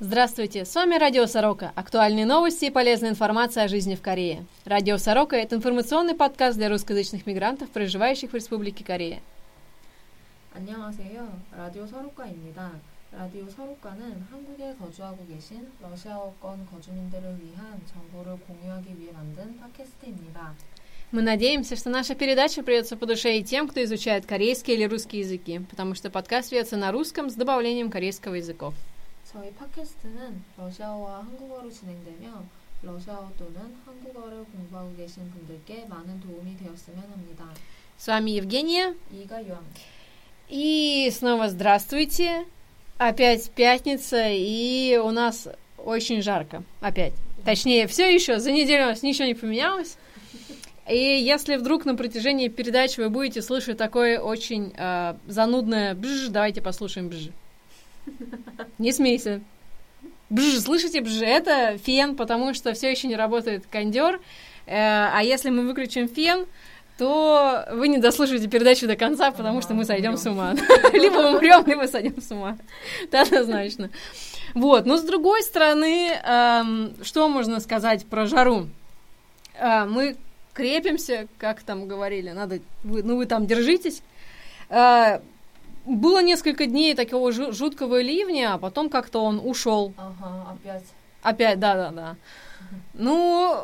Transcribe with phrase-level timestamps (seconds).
[0.00, 1.72] Здравствуйте, с вами Радио Сорока.
[1.76, 4.44] Актуальные новости и полезная информация о жизни в Корее.
[4.66, 9.20] Радио Сорока – это информационный подкаст для русскоязычных мигрантов, проживающих в Республике Корея.
[10.54, 11.26] 안녕하세요.
[11.56, 12.72] 라디오 서로과입니다.
[13.12, 20.54] 라디오 서로과는 한국에 거주하고 계신 러시아어권 거주민들을 위한 정보를 공유하기 위해 만든 팟캐스트입니다.
[21.12, 25.20] Мы надеемся, что наша передача придется по душе и тем, кто изучает корейский или русский
[25.20, 28.74] языки, потому что подкаст ведется на русском с добавлением корейского языков.
[29.28, 32.44] 저희 팟캐스트는 러시아어와 한국어로 진행되며
[32.82, 37.46] 러시아어 또는 한국어를 공부하고 계신 분들께 많은 도움이 되었으면 합니다.
[37.98, 38.94] С вами Евгения.
[39.12, 39.62] 이가유한.
[40.48, 42.44] И снова здравствуйте.
[42.98, 46.62] Опять пятница, и у нас очень жарко.
[46.80, 47.14] Опять.
[47.44, 49.96] Точнее, все еще, за неделю у нас ничего не поменялось.
[50.88, 56.60] И если вдруг на протяжении передачи вы будете слышать такое очень э, занудное бж, давайте
[56.60, 57.30] послушаем бж.
[58.77, 59.41] Не смейся.
[60.29, 61.21] Бж, слышите бж?
[61.21, 64.19] Это фен, потому что все еще не работает кондер.
[64.65, 66.45] Э, а если мы выключим фен,
[66.99, 70.53] то вы не дослушаете передачу до конца, потому что мы сойдем с ума.
[70.93, 72.57] Либо умрем, либо сойдем с ума.
[73.03, 73.89] Это однозначно.
[74.53, 78.67] Вот, но с другой стороны, эм, что можно сказать про жару?
[79.55, 80.17] Э, мы
[80.53, 84.01] крепимся, как там говорили, надо, вы, ну вы там держитесь.
[84.69, 85.21] Э,
[85.89, 89.93] было несколько дней такого жу- жуткого ливня, а потом как-то он ушел.
[89.97, 90.83] Ага, опять.
[91.21, 92.15] Опять, да, да, да.
[92.93, 93.57] Ну,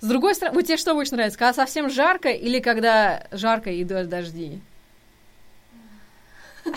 [0.00, 3.84] с другой стороны, вот тебе что больше нравится, когда совсем жарко или когда жарко и
[3.84, 4.60] дожди?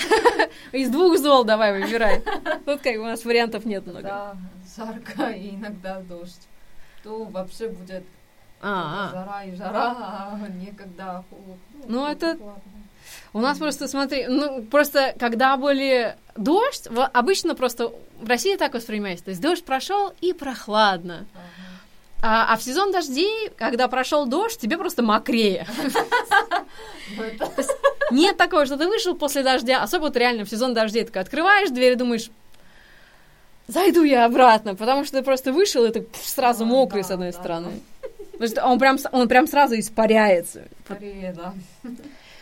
[0.71, 2.21] Из двух зол давай выбирай.
[2.65, 4.03] Тут как у нас вариантов нет много.
[4.03, 4.35] Да,
[4.77, 6.47] жарко и иногда дождь.
[7.03, 8.03] То вообще будет
[8.61, 9.11] А, а.
[9.11, 11.57] жара и жара, а некогда холод.
[11.87, 12.61] Ну, это- прохладно.
[13.33, 19.25] У нас просто, смотри, ну, просто когда были дождь, обычно просто в России так воспринимается.
[19.25, 21.25] То есть дождь прошел и прохладно.
[22.23, 25.65] А, а в сезон дождей, когда прошел дождь, тебе просто мокрее.
[28.11, 31.69] Нет такого, что ты вышел после дождя, особо вот реально в сезон дождей, такой открываешь
[31.69, 32.29] дверь и думаешь,
[33.67, 37.33] зайду я обратно, потому что ты просто вышел, и ты сразу А, мокрый с одной
[37.33, 37.81] стороны.
[38.33, 40.63] Потому что он прям, он прям сразу испаряется.
[40.85, 41.53] скорее, да.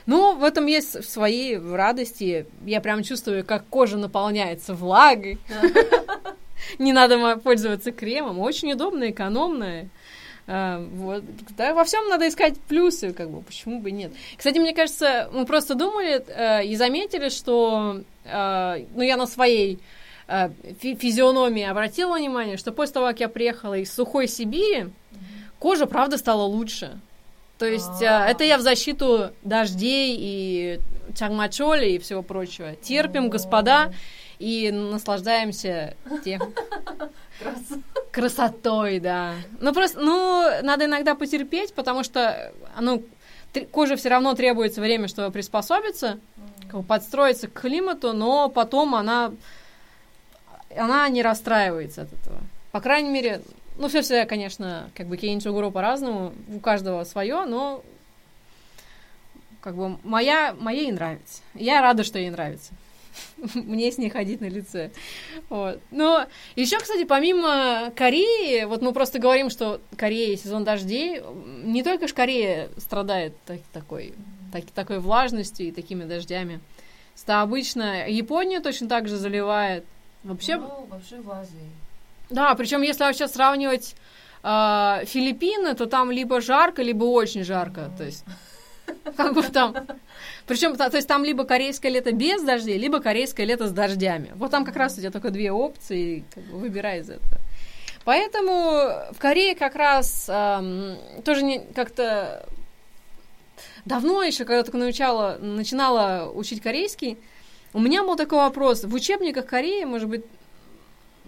[0.10, 2.48] Ну, в этом есть свои радости.
[2.66, 5.38] Я прям чувствую, как кожа наполняется влагой.
[6.80, 8.40] Не надо пользоваться кремом.
[8.40, 9.88] Очень удобно, экономно.
[10.48, 11.24] А, Вот.
[11.56, 14.12] Да, во всем надо искать плюсы, как бы, почему бы нет.
[14.36, 19.78] Кстати, мне кажется, мы просто думали э, и заметили, что, э, ну, я на своей
[20.28, 20.50] э,
[20.82, 24.88] фи- физиономии обратила внимание, что после того, как я приехала из сухой Сибири,
[25.60, 27.00] кожа, правда, стала лучше.
[27.60, 28.28] То есть э, А.
[28.30, 30.80] это я в защиту дождей и
[31.14, 32.76] чангмачоли и всего прочего.
[32.76, 33.92] Терпим, господа,
[34.40, 36.54] и наслаждаемся тем
[38.12, 39.34] красотой, да.
[39.60, 43.04] Ну просто, ну, надо иногда потерпеть, потому что, ну,
[43.72, 46.18] коже все равно требуется время, чтобы приспособиться,
[46.88, 49.34] подстроиться к климату, но потом она,
[50.78, 52.38] она не расстраивается от этого.
[52.72, 53.42] По крайней мере,
[53.80, 57.84] ну, все всегда, конечно, как бы кейнчугуру по-разному, у каждого свое, но
[59.62, 61.42] как бы моя, моей нравится.
[61.54, 62.72] Я рада, что ей нравится.
[63.56, 64.92] Мне с ней ходить на лице.
[65.50, 65.82] Вот.
[65.92, 66.26] Но
[66.56, 71.22] еще, кстати, помимо Кореи, вот мы просто говорим, что Корея сезон дождей,
[71.64, 74.14] не только ж Корея страдает так- такой,
[74.54, 76.60] так- такой влажностью и такими дождями.
[77.22, 79.84] Это обычно Япония точно так же заливает.
[80.24, 81.70] Вообще, Ну, вообще в Азии.
[82.30, 83.96] Да, причем если вообще сравнивать
[84.44, 87.92] э, Филиппины, то там либо жарко, либо очень жарко.
[87.98, 88.24] То есть,
[89.18, 89.76] как бы там.
[90.46, 94.32] Причем, то есть там либо корейское лето без дождей, либо корейское лето с дождями.
[94.36, 97.40] Вот там как раз у тебя только две опции, как бы выбирай из этого.
[98.06, 102.46] Поэтому в Корее как раз эм, тоже не, как-то
[103.86, 107.18] давно еще, когда только начала, начинала учить корейский,
[107.74, 108.84] у меня был такой вопрос.
[108.84, 110.26] В учебниках Кореи, может быть,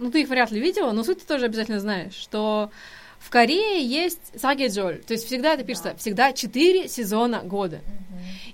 [0.02, 2.70] ну ты их вряд ли видела, но суть ты тоже обязательно знаешь, что
[3.18, 5.96] в Корее есть сагеджоль, то есть всегда это пишется, Да.
[5.96, 7.80] всегда четыре сезона года.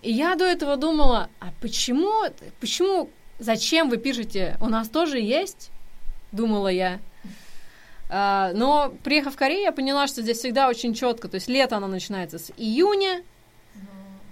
[0.03, 2.13] И я до этого думала, а почему,
[2.61, 3.09] почему,
[3.39, 5.71] зачем вы пишете, у нас тоже есть,
[6.33, 7.01] думала я.
[8.11, 11.77] А, но приехав в Корею, я поняла, что здесь всегда очень четко, то есть лето
[11.77, 13.23] оно начинается с июня,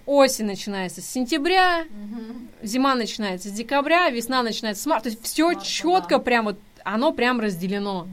[0.07, 2.49] осень начинается с сентября, Мгм.
[2.63, 5.05] зима начинается с декабря, весна начинается с марта.
[5.05, 6.19] То есть все четко, да.
[6.21, 8.09] прям вот оно прям разделено.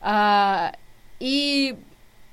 [0.00, 0.72] А,
[1.18, 1.74] и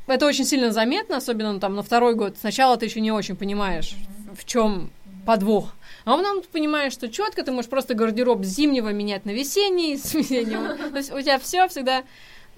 [0.08, 2.38] это очень сильно заметно, особенно ну, там на второй год.
[2.38, 3.96] Сначала ты еще не очень понимаешь,
[4.34, 4.92] в чем
[5.26, 5.74] подвох.
[6.06, 10.14] А потом ты понимаешь, что четко ты можешь просто гардероб зимнего менять на весенний, с
[10.14, 10.76] весеннего.
[10.76, 12.04] То есть у тебя все всегда...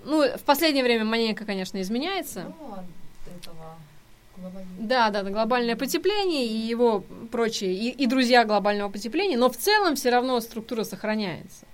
[0.03, 2.53] Ну, в последнее время маленько, конечно, изменяется.
[2.59, 2.85] Ну, от
[3.39, 3.75] этого
[4.35, 4.75] глобализма.
[4.79, 9.57] Да, да, да, глобальное потепление и его прочие, и, и друзья глобального потепления, но в
[9.57, 11.65] целом все равно структура сохраняется.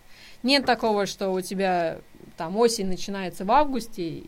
[0.44, 2.00] Нет такого, что у тебя
[2.38, 4.24] там осень начинается в августе,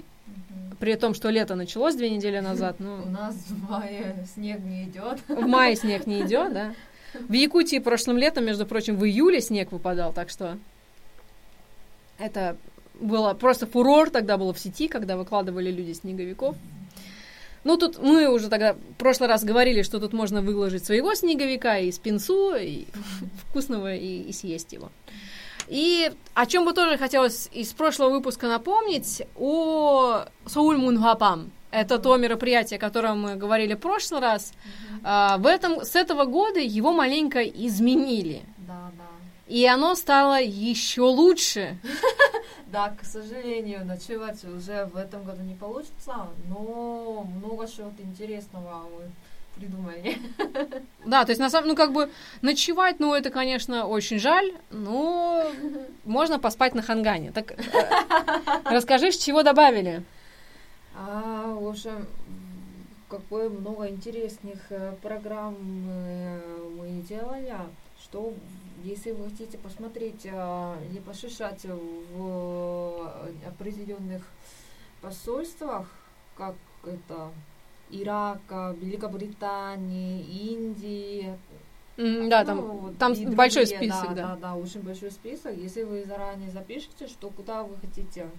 [0.79, 4.83] при том, что лето началось две недели назад, У ну, нас в мае снег не
[4.85, 5.19] идет.
[5.27, 6.73] в мае снег не идет, да.
[7.13, 10.57] В Якутии прошлым летом, между прочим, в июле снег выпадал, так что
[12.17, 12.55] это
[12.99, 16.55] было просто фурор тогда было в сети, когда выкладывали люди снеговиков.
[17.63, 21.77] Ну, тут мы уже тогда в прошлый раз говорили, что тут можно выложить своего снеговика
[21.77, 22.85] и спинсу, и
[23.49, 24.91] вкусного, и, и съесть его.
[25.69, 31.51] И о чем бы тоже хотелось из прошлого выпуска напомнить, о Соуль Мунхапам.
[31.69, 34.53] Это то мероприятие, о котором мы говорили в прошлый раз.
[35.03, 38.41] А, в этом, с этого года его маленько изменили.
[38.57, 39.05] Да, да.
[39.47, 41.77] И оно стало еще лучше.
[42.71, 49.09] Да, к сожалению, ночевать уже в этом году не получится, но много чего-то интересного мы
[49.59, 50.17] придумали.
[51.05, 52.09] Да, то есть на самом ну как бы
[52.41, 55.51] ночевать, ну это, конечно, очень жаль, но
[56.05, 57.31] можно поспать на хангане.
[57.31, 57.55] Так э,
[58.65, 60.03] расскажи, с чего добавили?
[60.95, 62.05] А, в общем,
[63.07, 65.55] какое много интересных э, программ
[65.87, 67.55] э, мы делали,
[68.03, 68.33] что
[68.83, 73.11] если вы хотите посмотреть или пошишать в
[73.45, 74.23] определенных
[75.01, 75.87] посольствах,
[76.37, 77.29] как это
[77.91, 81.37] Ирака, Великобритании, Индии,
[81.97, 84.27] М, Да, там, ну, вот там и большой другие, список, да, да.
[84.27, 85.57] да, да, очень большой список.
[85.57, 88.29] Если вы заранее запишете, что куда вы хотите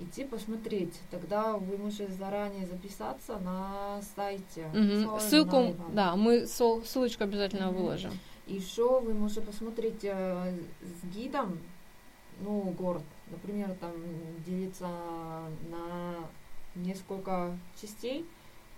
[0.00, 4.66] идти посмотреть, тогда вы можете заранее записаться на сайте.
[4.74, 5.94] Soul Ссылку, Night.
[5.94, 7.76] да, мы сол- ссылочку обязательно Мгм.
[7.76, 8.10] выложим.
[8.48, 11.60] Еще вы можете посмотреть э, с гидом,
[12.40, 13.92] ну, город, например, там
[14.44, 14.88] делится
[15.70, 16.16] на
[16.74, 18.24] несколько частей.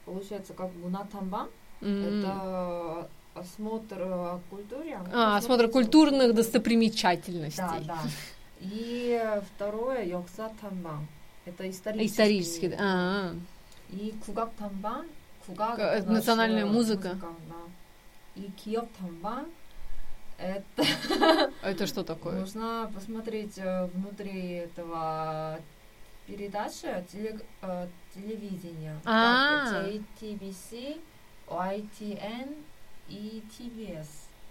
[0.04, 1.48] Получается, как Гунатамбан.
[1.80, 2.20] М.
[2.20, 4.98] Это осмотр э, культуре.
[5.12, 5.72] А, осмотр Посмотрите.
[5.72, 7.62] культурных достопримечательностей.
[7.62, 7.98] Да, да.
[8.60, 9.20] И
[9.54, 11.06] второе, Йоксатамбан.
[11.44, 12.06] Это исторический.
[12.06, 12.76] Исторически, да.
[12.80, 13.34] А,
[13.90, 14.14] И.
[15.46, 17.18] Кугак Ка- это это национальная наша музыка.
[17.20, 18.40] да.
[18.42, 19.46] И Киевтамбан.
[20.38, 20.64] Это
[21.62, 21.68] а.
[21.70, 22.40] это что такое?
[22.40, 25.60] нужно посмотреть э, внутри этого
[26.26, 28.98] передачи теле- э, телевидения.
[29.04, 29.66] А.
[29.70, 30.98] Как JTBC,
[31.48, 32.54] YTN
[33.08, 34.06] и TBS.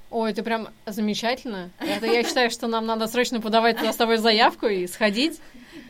[0.09, 1.71] Ой, это прям замечательно.
[1.79, 5.41] Это я считаю, что нам надо срочно подавать туда с тобой заявку и сходить.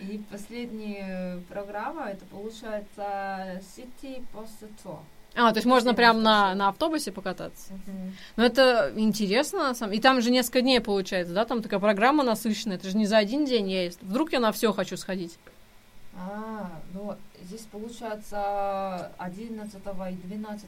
[0.01, 4.99] И последняя программа, это получается City Post Tour.
[5.35, 7.73] А, то есть можно прям на, на автобусе покататься.
[8.37, 11.43] Ну, это интересно, на самом И там же несколько дней получается, да?
[11.43, 12.77] Там такая программа насыщенная.
[12.77, 14.01] Это же не за один день есть.
[14.01, 15.37] Вдруг я на все хочу сходить.
[16.15, 20.65] А, ну здесь получается 11 и 12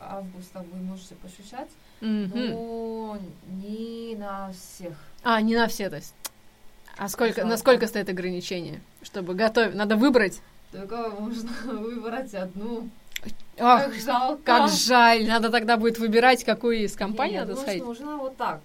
[0.00, 1.68] августа вы можете посещать,
[2.00, 2.30] Мгм.
[2.50, 3.18] но
[3.48, 4.96] не на всех.
[5.22, 6.14] А, не на все, то есть.
[6.96, 7.48] А сколько, Жалко.
[7.50, 8.80] на сколько стоит ограничение?
[9.02, 10.40] Чтобы готовить, надо выбрать.
[10.72, 12.88] Только можно выбрать одну.
[13.58, 14.42] Ах, как жалко.
[14.42, 15.26] как жаль.
[15.26, 17.84] Надо тогда будет выбирать, какую из компаний я надо думаю, сходить.
[17.84, 18.60] нужно вот так.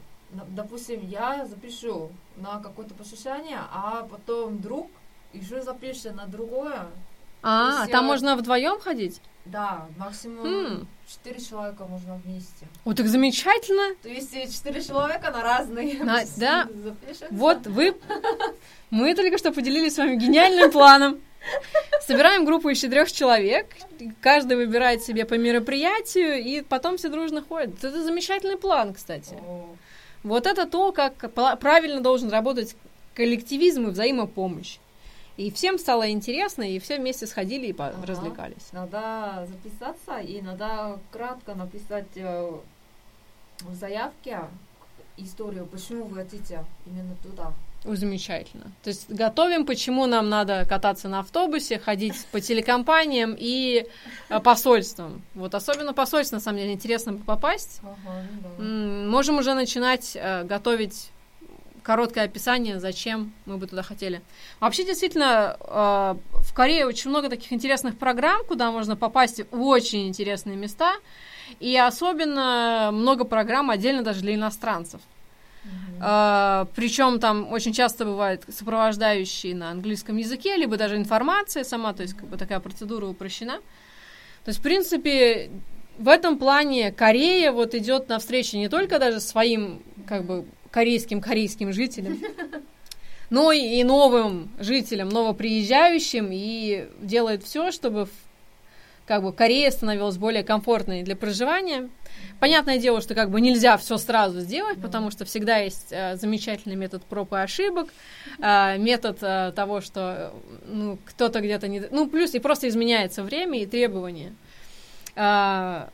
[0.49, 4.89] Допустим, я запишу на какое-то посещение, а потом друг
[5.35, 6.87] еще запишет на другое.
[7.43, 9.21] А, есть там можно вдвоем ходить?
[9.45, 10.43] Да, максимум
[10.79, 10.87] Хм.
[11.07, 12.65] 4 человека можно вместе.
[12.83, 13.95] О, так замечательно.
[14.01, 16.67] То есть 4 человека на разные На- да.
[16.83, 17.27] запишутся.
[17.29, 17.95] Вот вы...
[18.89, 21.21] Мы только что поделились с вами гениальным планом.
[22.01, 23.67] Собираем группу из четырех человек,
[24.21, 27.83] каждый выбирает себе по мероприятию, и потом все дружно ходят.
[27.83, 29.37] Это замечательный план, кстати.
[30.23, 32.75] Вот это то, как правильно должен работать
[33.13, 34.77] коллективизм и взаимопомощь.
[35.37, 38.05] И всем стало интересно, и все вместе сходили и по- Ага.
[38.05, 38.71] развлекались.
[38.71, 42.51] Надо записаться и надо кратко написать э,
[43.61, 44.41] в заявке
[45.17, 47.51] историю, почему вы хотите именно туда.
[47.87, 48.71] Ой, замечательно.
[48.83, 53.85] То есть готовим, почему нам надо кататься на автобусе, ходить по телекомпаниям и
[54.29, 55.21] э, посольствам.
[55.35, 57.81] Вот особенно посольство, на самом деле, интересно попасть.
[57.83, 58.63] Ага, ну да.
[59.11, 61.11] Можем уже начинать э, готовить
[61.85, 64.21] короткое описание, зачем мы бы туда хотели.
[64.59, 70.07] Вообще, действительно, э, в Корее очень много таких интересных программ, куда можно попасть в очень
[70.07, 70.95] интересные места.
[71.59, 74.99] И особенно много программ отдельно даже для иностранцев.
[75.63, 76.67] Мгм.
[76.75, 82.13] причем там очень часто бывают сопровождающие на английском языке, либо даже информация сама, то есть
[82.15, 83.57] как бы такая процедура упрощена.
[84.43, 85.49] То есть, в принципе,
[85.97, 91.71] в этом плане Корея вот идет навстречу не только даже своим, как бы, корейским корейским
[91.71, 92.19] жителям,
[93.29, 98.09] но и новым жителям, новоприезжающим, и делает все, чтобы
[99.05, 101.89] как бы Корея становилась более комфортной для проживания.
[102.41, 106.75] Понятное дело, что как бы нельзя все сразу сделать, потому что всегда есть э, замечательный
[106.75, 107.87] метод проб и ошибок,
[108.39, 110.33] э, метод э, того, что
[110.67, 111.83] ну, кто-то где-то не...
[111.89, 114.35] Ну, плюс и просто изменяется время и требования.
[115.15, 115.87] Э,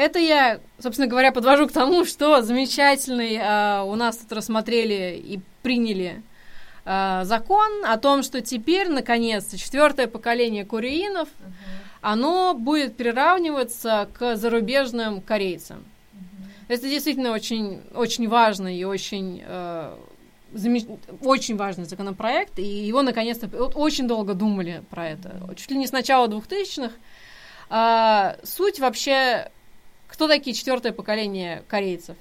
[0.00, 5.40] это я, собственно говоря, подвожу к тому, что замечательный э, у нас тут рассмотрели и
[5.62, 6.22] приняли
[6.84, 14.36] э, закон о том, что теперь, наконец-то, четвертое поколение куреинов uh-huh оно будет приравниваться к
[14.36, 15.78] зарубежным корейцам.
[15.78, 16.46] Mm-hmm.
[16.68, 19.94] Это действительно очень, очень важный и очень, э,
[20.52, 20.86] замеч...
[21.22, 25.92] очень важный законопроект, и его наконец-то очень долго думали про это, чуть ли не с
[25.92, 26.92] начала 2000-х.
[27.72, 29.50] А, суть вообще,
[30.20, 32.14] кто такие четвертое поколение корейцев?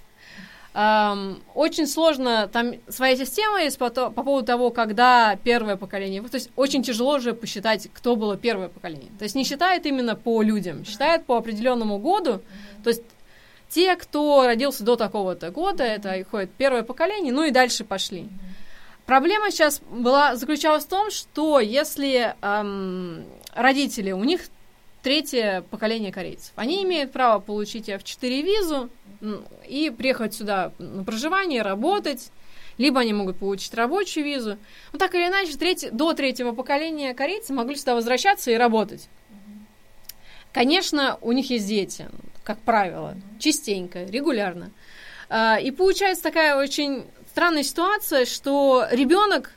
[0.74, 6.22] Um, очень сложно, там своя система есть по, то, по поводу того, когда первое поколение,
[6.22, 9.10] то есть очень тяжело же посчитать, кто было первое поколение.
[9.18, 12.42] То есть не считает именно по людям, считает по определенному году,
[12.86, 13.04] то есть
[13.68, 18.30] те, кто родился до такого-то года, это ходит первое поколение, ну и дальше пошли.
[19.06, 24.44] Проблема сейчас была заключалась в том, что если эм, родители, у них
[25.02, 26.52] третье поколение корейцев.
[26.56, 28.90] Они имеют право получить F4 визу
[29.68, 32.32] и приехать сюда на проживание, работать,
[32.78, 34.58] либо они могут получить рабочую визу.
[34.94, 39.10] Ну, так или иначе, треть, до третьего поколения корейцы могли сюда возвращаться и работать.
[40.54, 42.08] Конечно, у них есть дети,
[42.44, 44.72] как правило, частенько, регулярно.
[45.30, 49.54] А, и получается такая очень странная ситуация, что ребенок,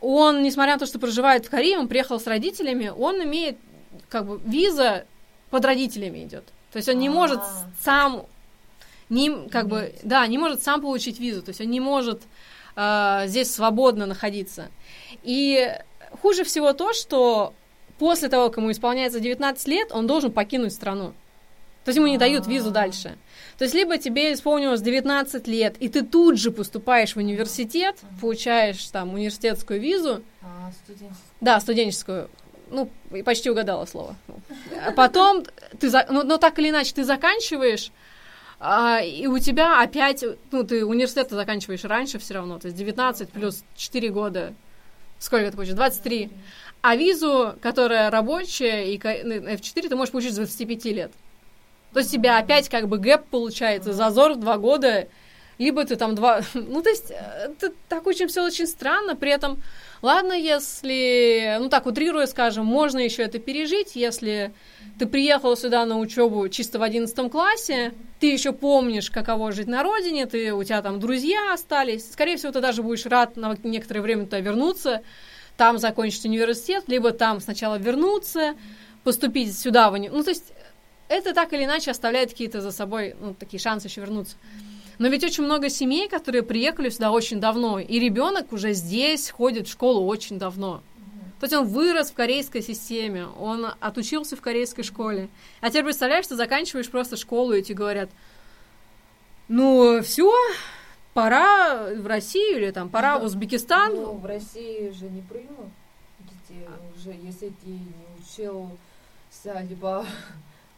[0.00, 3.58] он, несмотря на то, что проживает в Корее, он приехал с родителями, он имеет
[4.10, 5.06] как бы виза
[5.48, 6.44] под родителями идет.
[6.72, 7.40] То есть он не может
[7.82, 8.26] сам
[9.08, 12.22] не как бы да не может сам получить визу, то есть он не может
[12.76, 14.68] э, здесь свободно находиться.
[15.22, 15.72] И
[16.22, 17.54] хуже всего то, что
[17.98, 21.12] после того, как ему исполняется 19 лет, он должен покинуть страну.
[21.84, 23.16] То есть ему не дают визу дальше.
[23.58, 28.84] То есть либо тебе исполнилось 19 лет, и ты тут же поступаешь в университет, получаешь
[28.88, 30.22] там университетскую визу.
[30.42, 31.16] А, студенческую.
[31.40, 32.30] Да, студенческую
[32.70, 32.90] ну,
[33.24, 34.16] почти угадала слово.
[34.86, 35.44] А потом
[35.78, 37.90] ты, за, ну, но так или иначе, ты заканчиваешь,
[38.58, 43.30] а, и у тебя опять, ну, ты университет заканчиваешь раньше все равно, то есть 19
[43.30, 44.54] плюс 4 года,
[45.18, 46.30] сколько это получится, 23.
[46.82, 51.12] А визу, которая рабочая, и F4 ты можешь получить с 25 лет.
[51.92, 55.08] То есть у тебя опять как бы гэп получается, зазор в 2 года,
[55.60, 56.40] либо ты там два...
[56.54, 59.62] Ну, то есть это так очень все очень странно, при этом
[60.02, 64.54] Ладно, если, ну так утрируя, скажем, можно еще это пережить, если
[64.98, 69.82] ты приехал сюда на учебу чисто в одиннадцатом классе, ты еще помнишь, каково жить на
[69.82, 74.00] родине, ты, у тебя там друзья остались, скорее всего, ты даже будешь рад на некоторое
[74.00, 75.02] время туда вернуться,
[75.58, 78.54] там закончить университет, либо там сначала вернуться,
[79.04, 80.16] поступить сюда в университет.
[80.16, 80.52] Ну, то есть
[81.08, 84.36] это так или иначе оставляет какие-то за собой, ну, такие шансы еще вернуться.
[85.00, 89.66] Но ведь очень много семей, которые приехали сюда очень давно, и ребенок уже здесь ходит
[89.66, 90.82] в школу очень давно.
[91.40, 95.30] То есть он вырос в корейской системе, он отучился в корейской школе.
[95.62, 98.10] А теперь представляешь, ты заканчиваешь просто школу, и тебе говорят,
[99.48, 100.34] ну, все,
[101.14, 103.94] пора в Россию или там пора в Узбекистан.
[103.94, 105.70] Ну, в России же не примут
[106.18, 110.04] детей уже, если ты не учился, либо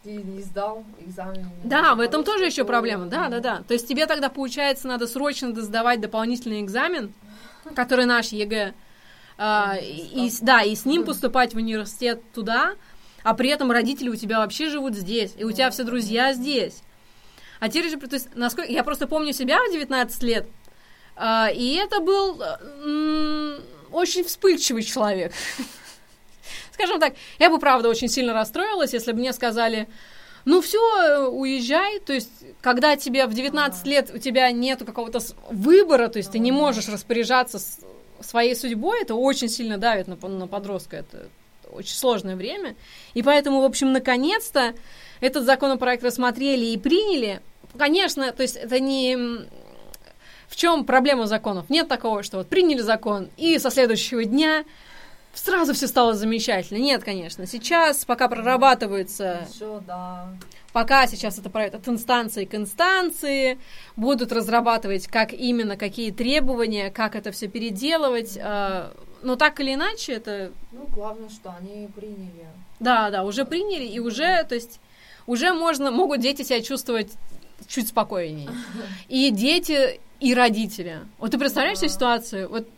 [0.02, 1.48] ты не сдал экзамен.
[1.64, 3.06] Да, в этом тоже еще проблема.
[3.06, 3.62] Да, да, да.
[3.66, 7.12] То есть тебе тогда, получается, надо срочно сдавать дополнительный экзамен,
[7.74, 8.74] который наш ЕГЭ,
[9.38, 12.74] а, и, да, и с ним поступать в университет туда,
[13.22, 16.82] а при этом родители у тебя вообще живут здесь, и у тебя все друзья здесь.
[17.60, 20.48] А теперь же, то есть, насколько, я просто помню себя в 19 лет,
[21.14, 22.42] а, и это был
[23.92, 25.32] очень вспыльчивый человек.
[26.72, 29.88] Скажем так, я бы, правда, очень сильно расстроилась, если бы мне сказали,
[30.44, 36.08] ну все, уезжай, то есть, когда тебе в 19 лет у тебя нет какого-то выбора,
[36.08, 37.60] то есть ты не можешь распоряжаться
[38.20, 41.28] своей судьбой, это очень сильно давит на, на подростка, это
[41.70, 42.74] очень сложное время,
[43.14, 44.74] и поэтому, в общем, наконец-то
[45.20, 47.40] этот законопроект рассмотрели и приняли,
[47.78, 49.16] конечно, то есть это не...
[50.48, 51.70] В чем проблема законов?
[51.70, 54.64] Нет такого, что вот приняли закон, и со следующего дня
[55.34, 56.78] сразу все стало замечательно.
[56.78, 57.46] Нет, конечно.
[57.46, 59.46] Сейчас, пока прорабатывается...
[59.52, 60.28] Еще, да.
[60.72, 63.58] Пока сейчас это проект от инстанции к инстанции,
[63.96, 68.38] будут разрабатывать, как именно, какие требования, как это все переделывать.
[68.38, 68.90] Э,
[69.22, 70.52] но так или иначе это...
[70.72, 72.46] Ну, главное, что они приняли.
[72.80, 74.80] Да, да, уже приняли, и уже, то есть,
[75.26, 77.12] уже можно, могут дети себя чувствовать
[77.68, 78.50] чуть спокойнее.
[79.08, 81.00] И дети, и родители.
[81.18, 82.48] Вот ты представляешь себе ситуацию?
[82.48, 82.68] Вот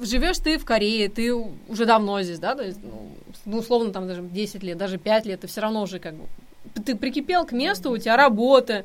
[0.00, 3.12] живешь ты в Корее, ты уже давно здесь, да, то есть, ну,
[3.44, 6.26] ну, условно, там даже 10 лет, даже 5 лет, ты все равно уже как бы,
[6.84, 8.84] ты прикипел к месту, у тебя работа,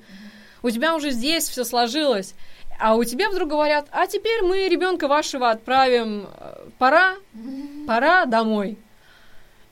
[0.63, 2.36] у тебя уже здесь все сложилось,
[2.80, 7.15] а у тебя вдруг говорят, а теперь мы ребенка вашего отправим, э, пора,
[7.88, 8.77] пора домой.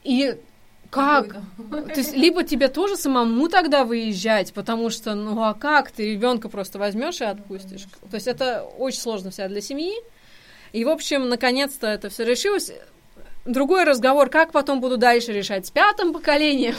[0.03, 0.38] И
[0.89, 1.34] как?
[1.69, 6.50] То есть, либо тебе тоже самому тогда выезжать, потому что, ну а как ты ребенка
[6.50, 7.86] просто возьмешь и отпустишь?
[8.10, 9.93] То есть это очень сложно вся для семьи.
[10.71, 12.71] И, в общем, наконец-то это все решилось.
[13.45, 16.75] Другой разговор, как потом буду дальше решать с пятым поколением.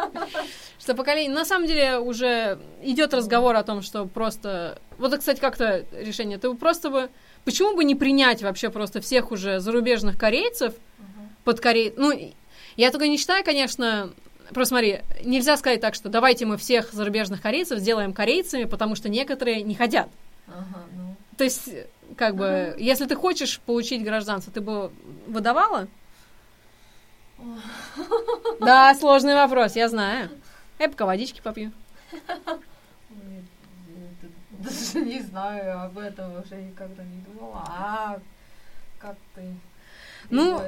[0.78, 1.32] Что поколение...
[1.34, 4.78] На самом деле уже идет разговор о том, что просто...
[4.98, 6.38] Вот, кстати, как-то решение.
[6.38, 7.08] Ты просто бы...
[7.44, 10.74] Почему бы не принять вообще просто всех уже зарубежных корейцев
[11.44, 11.94] под корей...
[11.96, 12.12] Ну,
[12.76, 14.12] я только не считаю, конечно,
[14.52, 19.08] Просто смотри, нельзя сказать так, что давайте мы всех зарубежных корейцев сделаем корейцами, потому что
[19.08, 20.08] некоторые не хотят.
[20.46, 21.16] Ага, ну.
[21.36, 21.68] То есть
[22.16, 24.90] как бы, uh если ты хочешь получить гражданство, ты бы
[25.26, 25.88] выдавала?
[28.60, 30.30] Да, сложный вопрос, я знаю.
[30.78, 31.72] Я пока водички попью.
[34.50, 37.64] Даже не знаю, об этом уже никогда не думала.
[37.68, 38.18] А
[38.98, 39.54] как ты?
[40.30, 40.60] Ну,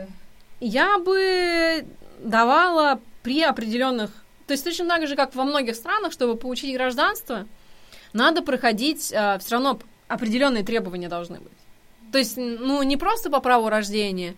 [0.61, 1.87] я бы
[2.19, 4.11] давала при определенных...
[4.47, 7.47] То есть точно так же, как во многих странах, чтобы получить гражданство,
[8.13, 9.79] надо проходить э, все равно
[10.09, 11.53] определенные требования должны быть.
[12.13, 14.35] То есть, ну, не просто по праву рождения,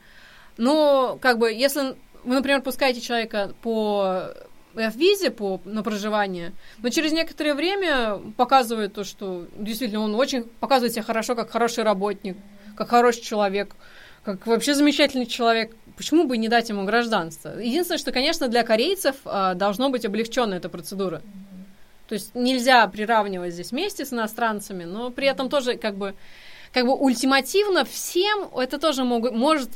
[0.57, 4.33] но, как бы, если вы, например, пускаете человека по
[4.75, 10.93] F-визе по, на проживание, но через некоторое время показывает то, что действительно он очень показывает
[10.93, 12.37] себя хорошо, как хороший работник,
[12.77, 13.75] как хороший человек,
[14.25, 15.75] как вообще замечательный человек.
[15.97, 17.59] Почему бы не дать ему гражданство?
[17.59, 21.21] Единственное, что, конечно, для корейцев а, должно быть облегчена эта процедура.
[22.11, 26.17] То есть нельзя приравнивать здесь вместе с иностранцами, но при этом тоже как бы,
[26.73, 29.71] как бы ультимативно всем это тоже могут, может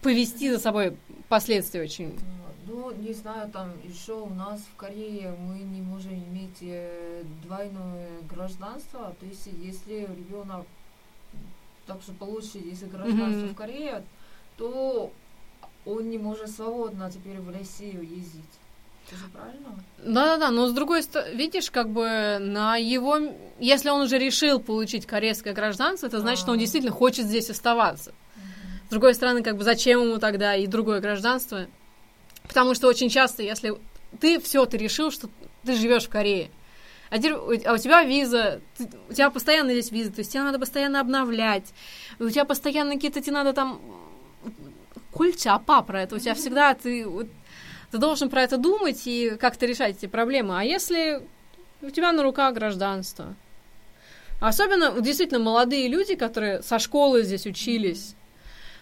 [0.00, 0.96] повести за собой
[1.28, 2.18] последствия очень.
[2.66, 8.08] Ну, не знаю, там еще у нас в Корее мы не можем иметь э, двойное
[8.30, 9.14] гражданство.
[9.20, 10.64] То есть, если ребенок
[11.86, 13.52] также получит, если гражданство mm-hmm.
[13.52, 14.02] в Корее,
[14.56, 15.12] то
[15.84, 18.42] он не может свободно теперь в Россию ездить.
[19.98, 23.18] Да-да-да, но с другой стороны, видишь, как бы на его...
[23.60, 26.60] Если он уже решил получить корейское гражданство, это значит, что он а.
[26.60, 28.12] действительно хочет здесь оставаться.
[28.86, 31.66] С другой стороны, как бы зачем ему тогда и другое гражданство?
[32.42, 33.74] Потому что очень часто, если
[34.20, 35.30] ты все, ты решил, что
[35.64, 36.50] ты живешь в Корее,
[37.10, 40.58] а, а у тебя виза, ты, у тебя постоянно здесь виза, то есть тебе надо
[40.58, 41.72] постоянно обновлять,
[42.18, 43.80] у тебя постоянно какие-то, тебе надо там
[45.12, 47.06] кульча, апа про это, у тебя всегда ты
[47.92, 50.58] ты должен про это думать и как-то решать эти проблемы.
[50.58, 51.20] А если
[51.82, 53.34] у тебя на руках гражданство?
[54.40, 58.16] Особенно действительно молодые люди, которые со школы здесь учились.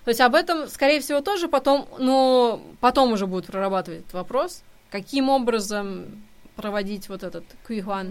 [0.04, 4.62] То есть об этом, скорее всего, тоже потом, но потом уже будут прорабатывать этот вопрос.
[4.90, 6.22] Каким образом
[6.54, 7.44] проводить вот этот?
[7.66, 8.06] Кюйхуа.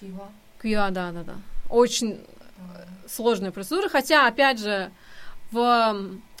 [0.00, 1.34] Кюйхуа, да, да, да.
[1.68, 2.20] Очень
[3.08, 3.88] сложная процедура.
[3.88, 4.90] Хотя, опять же,
[5.50, 5.96] в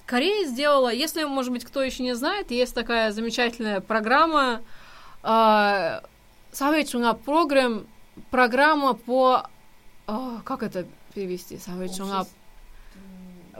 [0.06, 4.62] Корея сделала, если, может быть, кто еще не знает, есть такая замечательная программа
[6.56, 7.86] Савейчунга программ,
[8.30, 9.46] программа по...
[10.06, 11.58] Э, как это перевести?
[11.58, 12.26] Савейчунга...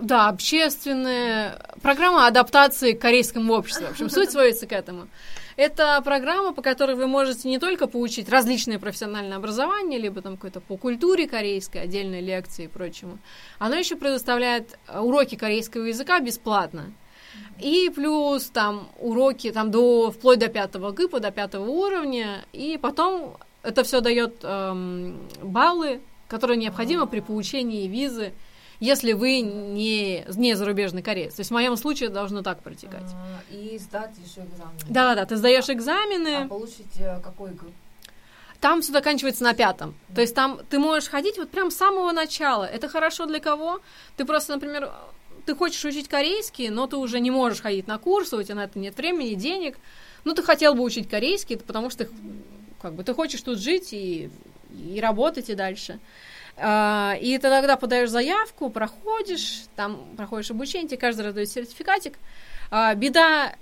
[0.01, 3.87] Да, общественная программа адаптации к корейскому обществу.
[3.87, 5.09] В общем, суть сводится к этому.
[5.57, 10.61] Это программа, по которой вы можете не только получить различные профессиональные образования, либо там какое-то
[10.61, 13.19] по культуре корейской, отдельные лекции и прочему.
[13.59, 16.93] Оно еще предоставляет э, уроки корейского языка бесплатно.
[17.59, 23.37] И плюс там уроки там до вплоть до пятого ГИПа, до пятого уровня, и потом
[23.63, 28.33] это все дает эм, баллы, которые необходимы при получении визы
[28.81, 31.35] если вы не, не зарубежный кореец.
[31.35, 33.11] То есть в моем случае должно так протекать.
[33.13, 34.79] А, и сдать еще экзамены.
[34.89, 36.45] Да-да-да, ты сдаешь экзамены.
[36.45, 37.73] А получить э, какой групп?
[38.61, 39.91] Там все заканчивается на пятом.
[39.91, 40.15] Mm.
[40.15, 42.65] То есть там ты можешь ходить вот прям с самого начала.
[42.65, 43.81] Это хорошо для кого?
[44.17, 44.91] Ты просто, например,
[45.45, 48.65] ты хочешь учить корейский, но ты уже не можешь ходить на курсы, у тебя на
[48.65, 49.79] это нет времени, денег.
[50.25, 52.09] Ну, ты хотел бы учить корейский, потому что
[52.83, 54.31] как бы ты хочешь тут жить и,
[54.73, 56.01] и работать и дальше.
[56.59, 62.19] И ты тогда подаешь заявку, проходишь, там проходишь обучение, тебе каждый раз дают сертификатик.
[62.71, 63.55] А, беда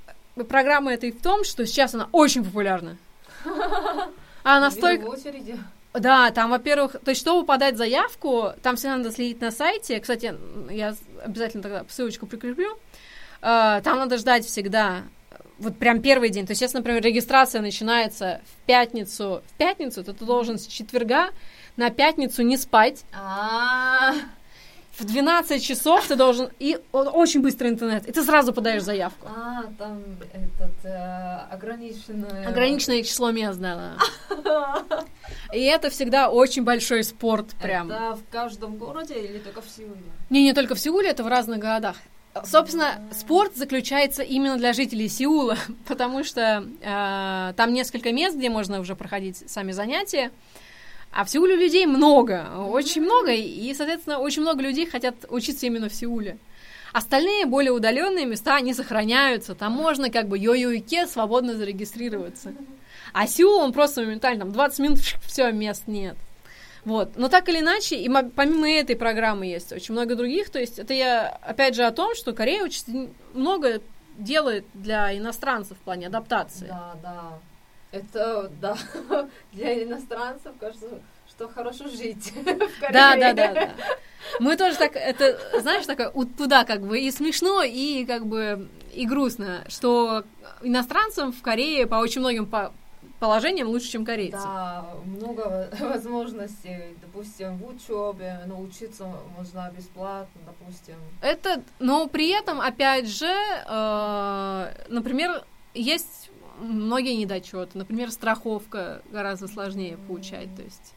[0.48, 2.96] программы этой в том, что сейчас она очень популярна.
[4.46, 5.06] А настолько...
[5.94, 9.98] Да, там, во-первых, то есть, чтобы подать заявку, там все надо следить на сайте.
[10.00, 10.34] Кстати,
[10.70, 12.76] я обязательно тогда ссылочку прикреплю.
[13.40, 15.04] А, там надо ждать всегда
[15.58, 16.46] вот прям первый день.
[16.46, 21.30] То есть, если, например, регистрация начинается в пятницу, в пятницу, то ты должен с четверга
[21.76, 23.04] на пятницу не спать.
[23.12, 24.12] А,
[24.98, 26.50] В 12 часов ты должен...
[26.60, 28.06] И очень быстрый интернет.
[28.06, 29.26] И ты сразу подаешь заявку.
[29.28, 32.48] а, там этот э, ограниченное...
[32.48, 33.96] Ограниченное число мест, да,
[34.44, 34.82] да.
[35.52, 37.90] И это всегда очень большой спорт прям.
[37.90, 40.00] Это в каждом городе или только в Сеуле?
[40.30, 41.96] Не, не только в Сеуле, это в разных городах.
[42.44, 45.56] Собственно, спорт заключается именно для жителей Сеула,
[45.88, 50.30] потому что э, там несколько мест, где можно уже проходить сами занятия.
[51.14, 55.88] А в Сеуле людей много, очень много, и, соответственно, очень много людей хотят учиться именно
[55.88, 56.38] в Сеуле.
[56.92, 59.54] Остальные, более удаленные места, они сохраняются.
[59.54, 62.52] Там можно как бы йо-йо-ке свободно зарегистрироваться.
[63.12, 66.16] А Сеул, он просто моментально, там 20 минут, все, мест нет.
[66.84, 67.16] Вот.
[67.16, 70.50] Но так или иначе, и мо- помимо этой программы есть очень много других.
[70.50, 73.80] То есть это я, опять же, о том, что Корея очень много
[74.18, 76.66] делает для иностранцев в плане адаптации.
[76.66, 77.38] Да, да.
[77.94, 78.76] Это, да,
[79.52, 82.92] для иностранцев кажется, что хорошо жить в Корее.
[82.92, 83.70] Да, да, да, да.
[84.40, 88.68] Мы тоже так, это, знаешь, такое вот туда как бы и смешно, и как бы
[88.92, 90.24] и грустно, что
[90.62, 92.72] иностранцам в Корее по очень многим по-
[93.20, 94.40] положениям лучше, чем корейцам.
[94.42, 100.96] Да, много возможностей, допустим, в учебе, научиться можно бесплатно, допустим.
[101.22, 103.32] Это, но при этом, опять же,
[103.66, 106.23] э, например, есть
[106.58, 107.78] многие недочеты.
[107.78, 110.54] Например, страховка гораздо сложнее получать.
[110.56, 110.94] То есть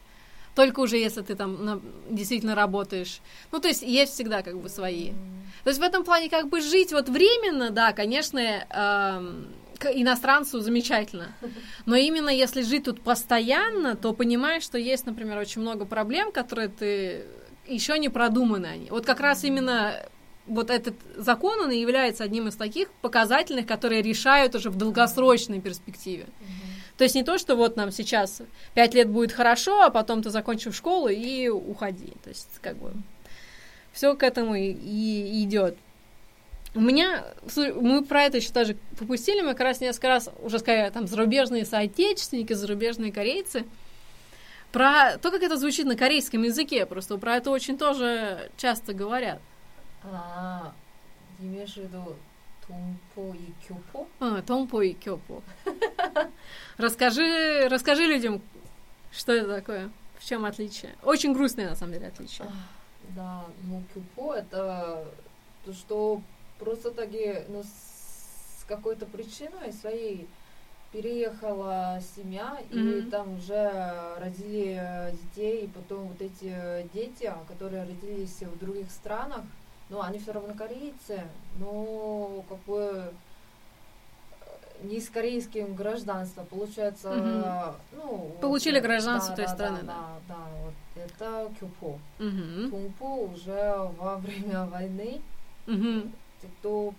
[0.54, 3.20] только уже если ты там на- действительно работаешь.
[3.52, 5.10] Ну, то есть есть всегда как бы свои.
[5.62, 9.46] То есть в этом плане как бы жить вот временно, да, конечно, эм,
[9.78, 11.28] к иностранцу замечательно.
[11.86, 16.68] Но именно если жить тут постоянно, то понимаешь, что есть, например, очень много проблем, которые
[16.68, 17.24] ты
[17.68, 18.90] еще не продуманы они.
[18.90, 19.94] Вот как раз именно
[20.48, 25.60] вот этот закон, он и является одним из таких показательных, которые решают уже в долгосрочной
[25.60, 26.26] перспективе.
[26.96, 28.42] То есть не то, что вот нам сейчас
[28.74, 32.12] пять лет будет хорошо, а потом ты закончишь школу и уходи.
[32.24, 32.92] То есть как бы
[33.92, 35.76] все к этому и, и идет.
[36.74, 37.24] У меня,
[37.56, 41.64] мы про это еще даже попустили, мы как раз несколько раз уже сказали, там, зарубежные
[41.64, 43.64] соотечественники, зарубежные корейцы,
[44.70, 49.40] про то, как это звучит на корейском языке, просто про это очень тоже часто говорят.
[50.12, 50.72] А,
[51.38, 52.16] имеешь в виду
[52.66, 54.06] тумпо и кюпо?
[54.20, 55.42] А, томпо и кёпо.
[56.76, 58.40] Расскажи, расскажи людям,
[59.12, 60.94] что это такое, в чем отличие.
[61.02, 62.48] Очень грустное, на самом деле, отличие.
[63.10, 65.04] Да, ну кюпо это
[65.64, 66.20] то, что
[66.58, 70.28] просто таки, ну, с какой-то причиной своей
[70.92, 77.82] переехала семья, и там уже родили э, детей, и потом вот эти э, дети, которые
[77.82, 79.42] родились в других странах,
[79.90, 81.22] ну, они все равно корейцы,
[81.58, 83.12] но как бы
[84.40, 87.74] э, не с корейским гражданством, получается, Мгм.
[87.92, 88.16] ну...
[88.16, 89.86] вот, Получили э, гражданство да, той да, страны, да.
[90.28, 91.98] Да, да, вот это кюпо.
[92.18, 92.70] Мгм.
[92.70, 95.20] Тумпо уже во время войны,
[95.66, 96.94] те, кто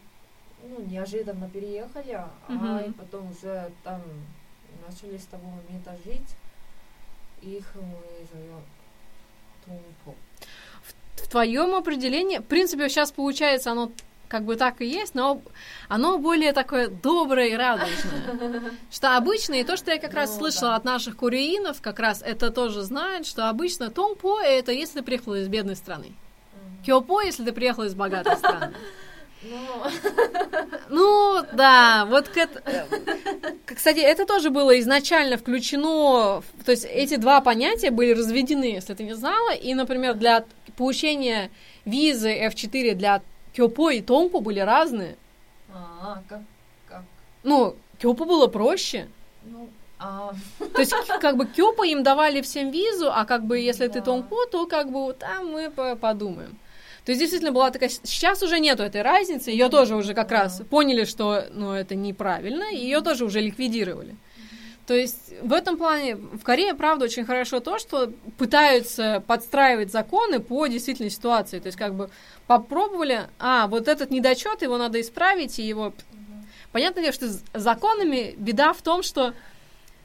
[0.63, 2.79] ну, неожиданно переехали, а Мгм.
[2.79, 4.01] и потом уже там
[4.87, 6.35] начали с того момента жить,
[7.41, 8.61] их мы зовем
[9.65, 10.15] Тумпо.
[11.23, 13.91] В твоем определении, в принципе, сейчас получается, оно
[14.27, 15.41] как бы так и есть, но
[15.87, 18.71] оно более такое доброе и радужное.
[18.91, 20.75] Что обычно, и то, что я как раз Ну, слышала да.
[20.75, 25.41] от наших кореинов, как раз это тоже знают, что обычно томпо это если ты приехала
[25.41, 26.13] из бедной страны.
[26.85, 28.73] Кёпо, если ты приехала из богатой страны.
[29.41, 29.57] Ну,
[30.89, 32.85] Ну, да, вот к эт- э,
[33.65, 39.03] Кстати, это тоже было изначально включено, то есть эти два понятия были разведены, если ты
[39.03, 40.43] не знала, и, например, для
[40.77, 41.51] получения
[41.85, 43.21] визы F4 для
[43.53, 45.15] Кёпо и Томпо были разные.
[45.73, 46.41] а, как,
[46.89, 47.03] как,
[47.43, 49.07] Ну, Кёпо было проще.
[49.45, 50.33] ну, а,
[50.73, 54.01] То есть, как бы Кёпо им давали всем визу, а как бы если ты.
[54.01, 56.57] Томпо, то как бы там мы по- подумаем.
[57.09, 57.89] То есть действительно была такая...
[57.89, 62.65] Сейчас уже нету этой разницы, ее тоже уже как раз поняли, что ну, это неправильно,
[62.71, 64.15] и ее тоже уже ликвидировали.
[64.85, 70.39] То есть в этом плане в Корее, правда, очень хорошо то, что пытаются подстраивать законы
[70.39, 71.57] по действительной ситуации.
[71.57, 72.11] То есть как бы
[72.45, 75.95] попробовали, а, вот этот недочет, его надо исправить, и его...
[76.71, 79.33] Понятно дело, что с законами беда в том, что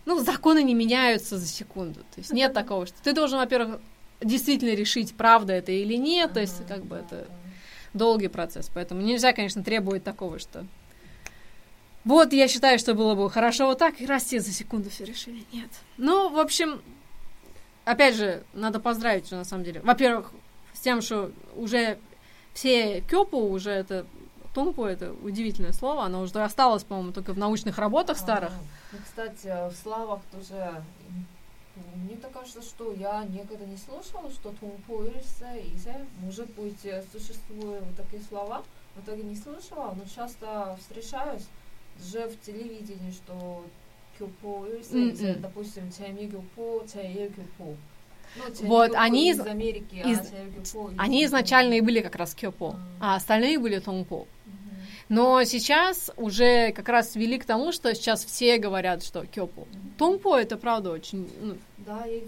[0.06, 2.00] ну, законы не меняются за секунду.
[2.00, 3.78] То есть нет такого, что ты должен, во-первых,
[4.24, 6.32] действительно решить, правда это или нет.
[6.32, 7.26] То есть как бы это
[7.92, 8.70] долгий процесс.
[8.72, 10.66] Поэтому нельзя, конечно, требовать такого, что
[12.04, 15.44] вот я считаю, что было бы хорошо вот так, и раз за секунду все решили.
[15.52, 15.70] Нет.
[15.96, 16.82] Ну, в общем,
[17.84, 19.80] опять же, надо поздравить, что на самом деле.
[19.80, 20.32] Во-первых,
[20.74, 21.98] с тем, что уже
[22.52, 24.06] все кёпу уже это
[24.54, 28.50] Тонпо это удивительное слово, оно уже осталось, по-моему, только в научных работах старых.
[28.50, 30.84] А, ну, кстати, в славах тоже
[31.96, 35.72] мне так кажется, что я никогда не слышала, что тумпуирса и
[36.20, 36.80] может быть
[37.12, 38.62] существуют такие слова,
[38.94, 41.46] в итоге не слышала, но часто встречаюсь
[42.00, 43.64] же в телевидении, что
[44.18, 45.40] кюпо, mm-hmm.
[45.40, 47.76] допустим, Чайми Кюпо, Чайе Кюпо.
[48.36, 52.72] Ну, вот, они из, Америки, а из, а они изначально и были как раз кёпо,
[52.72, 52.96] mm.
[53.00, 54.26] а остальные были тонгпо.
[55.08, 59.60] Но сейчас уже как раз вели к тому, что сейчас все говорят, что кёпо.
[59.60, 59.83] Mm-hmm.
[59.98, 61.30] Тонгпо это правда очень...
[61.40, 62.24] Ну, да, и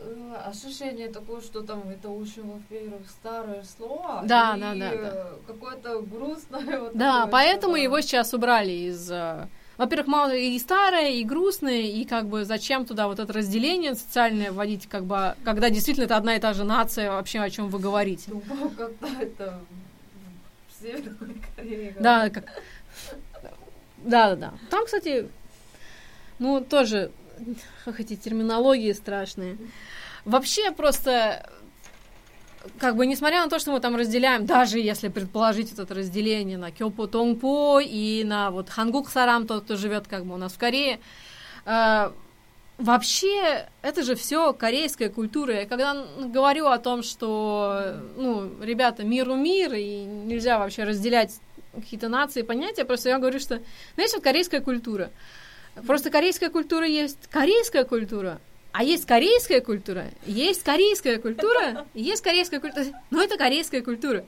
[0.00, 4.22] э, ощущение такое, что там это очень, во-первых, старое слово.
[4.24, 4.90] Да, и да, да.
[4.90, 5.30] да.
[5.46, 6.80] Какое-то грустное.
[6.80, 11.80] Вот да, такое, поэтому его сейчас убрали из э, во-первых, мало и старое, и грустное,
[11.80, 16.16] и как бы зачем туда вот это разделение социальное вводить, как бы, когда действительно это
[16.16, 18.30] одна и та же нация, вообще о чем вы говорите.
[18.30, 19.60] Думаю, когда это
[20.68, 21.96] в Северной Корее.
[21.98, 22.44] Да, как...
[24.04, 24.52] Да, да, да.
[24.70, 25.28] Там, кстати,
[26.38, 27.10] ну, тоже,
[27.84, 29.58] как эти терминологии страшные.
[30.24, 31.50] Вообще просто
[32.78, 36.70] как бы несмотря на то, что мы там разделяем, даже если предположить это разделение на
[36.70, 40.58] Кёпо Тонгпо и на вот Хангук Сарам, тот, кто живет как бы у нас в
[40.58, 40.98] Корее,
[41.66, 42.10] э,
[42.78, 45.54] вообще это же все корейская культура.
[45.54, 51.38] Я когда говорю о том, что, ну, ребята, миру мир, и нельзя вообще разделять
[51.74, 53.60] какие-то нации, понятия, просто я говорю, что,
[53.94, 55.10] знаете, вот корейская культура.
[55.86, 58.40] Просто корейская культура есть корейская культура,
[58.72, 62.86] а есть корейская культура, есть корейская культура, есть корейская культура.
[63.10, 64.24] Ну, это корейская культура.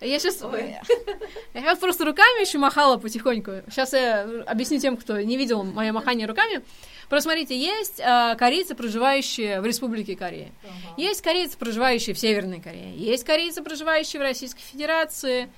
[0.00, 0.42] Я сейчас,
[1.54, 3.62] я сейчас просто руками еще махала потихоньку.
[3.70, 6.62] Сейчас я объясню тем, кто не видел мое махание руками.
[7.08, 10.48] Просто смотрите, есть э, корейцы, проживающие в Республике Корея.
[10.48, 10.94] Uh-huh.
[10.96, 12.94] Есть корейцы, проживающие в Северной Корее.
[12.96, 15.48] Есть корейцы, проживающие в Российской Федерации,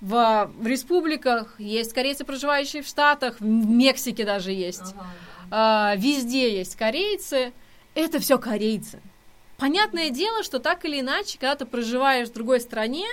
[0.00, 1.58] в, в республиках.
[1.58, 4.94] Есть корейцы, проживающие в Штатах, в Мексике даже есть.
[5.50, 5.94] Uh-huh.
[5.94, 7.52] Э, везде есть корейцы
[7.94, 9.00] это все корейцы.
[9.56, 13.06] Понятное дело, что так или иначе, когда ты проживаешь в другой стране,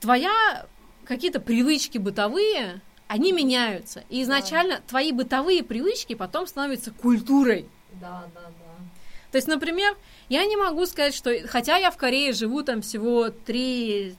[0.00, 0.66] твоя
[1.04, 4.04] какие-то привычки бытовые, они меняются.
[4.08, 4.82] И изначально да.
[4.88, 7.66] твои бытовые привычки потом становятся культурой.
[8.00, 8.50] Да, да, да.
[9.30, 9.96] То есть, например,
[10.28, 11.46] я не могу сказать, что...
[11.46, 14.16] Хотя я в Корее живу там всего три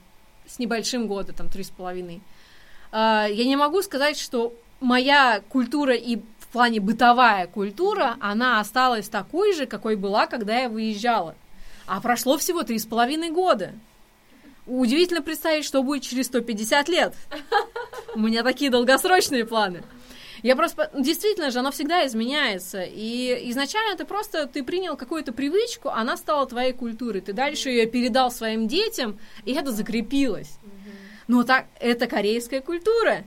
[0.52, 2.20] с небольшим года, там три с половиной.
[2.90, 9.08] А, я не могу сказать, что моя культура и в плане бытовая культура, она осталась
[9.08, 11.34] такой же, какой была, когда я выезжала.
[11.86, 13.72] А прошло всего три с половиной года.
[14.66, 17.14] Удивительно представить, что будет через 150 лет.
[18.14, 19.82] У меня такие долгосрочные планы.
[20.42, 20.90] Я просто...
[20.98, 22.82] Действительно же, оно всегда изменяется.
[22.82, 24.46] И изначально ты просто...
[24.46, 27.20] Ты принял какую-то привычку, она стала твоей культурой.
[27.20, 30.58] Ты дальше ее передал своим детям, и это закрепилось.
[31.28, 33.24] Но так, это корейская культура.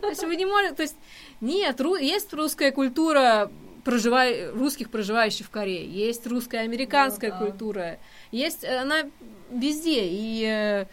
[0.00, 0.74] То есть вы не можете...
[0.74, 0.96] То есть
[1.40, 3.50] нет, ру, есть русская культура
[3.84, 7.44] проживай, русских, проживающих в Корее, есть русская американская ну, да.
[7.44, 7.98] культура,
[8.30, 9.02] есть э, она
[9.50, 10.02] везде.
[10.04, 10.86] И э,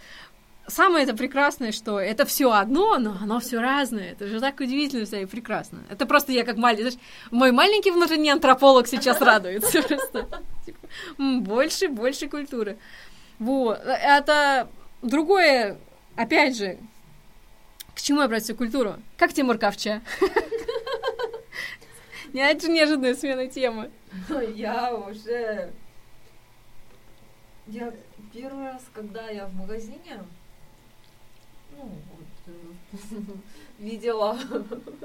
[0.70, 4.12] самое это прекрасное, что это все одно, но оно все разное.
[4.12, 5.84] Это же так удивительно все и прекрасно.
[5.90, 7.00] Это просто я как маленький, знаешь,
[7.32, 10.28] мой маленький внутренний антрополог сейчас радуется просто.
[10.66, 10.80] Типа,
[11.18, 12.78] больше, больше культуры.
[13.40, 13.80] Вот.
[13.84, 14.70] Это
[15.02, 15.78] другое,
[16.16, 16.78] опять же,
[17.96, 18.96] к чему я брать культуру?
[19.18, 20.02] Как Тимур Кавча?
[22.34, 23.92] Не очень неожиданная смена темы.
[24.56, 25.72] Я уже...
[27.68, 27.94] Я
[28.34, 30.24] первый раз, когда я в магазине,
[31.80, 32.54] ну, вот,
[33.12, 33.18] э,
[33.80, 34.38] видела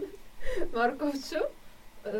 [0.72, 1.40] морковчу,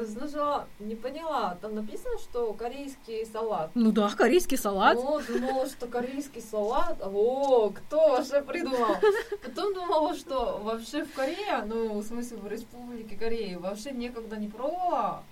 [0.07, 3.71] Сначала не поняла, там написано, что корейский салат.
[3.75, 4.97] Ну да, корейский салат.
[4.97, 8.97] Ну, думала, что корейский салат, о, кто вообще придумал?
[9.43, 14.49] Потом думала, что вообще в Корее, ну, в смысле в Республике Корея, вообще никогда не
[14.49, 15.23] пробовала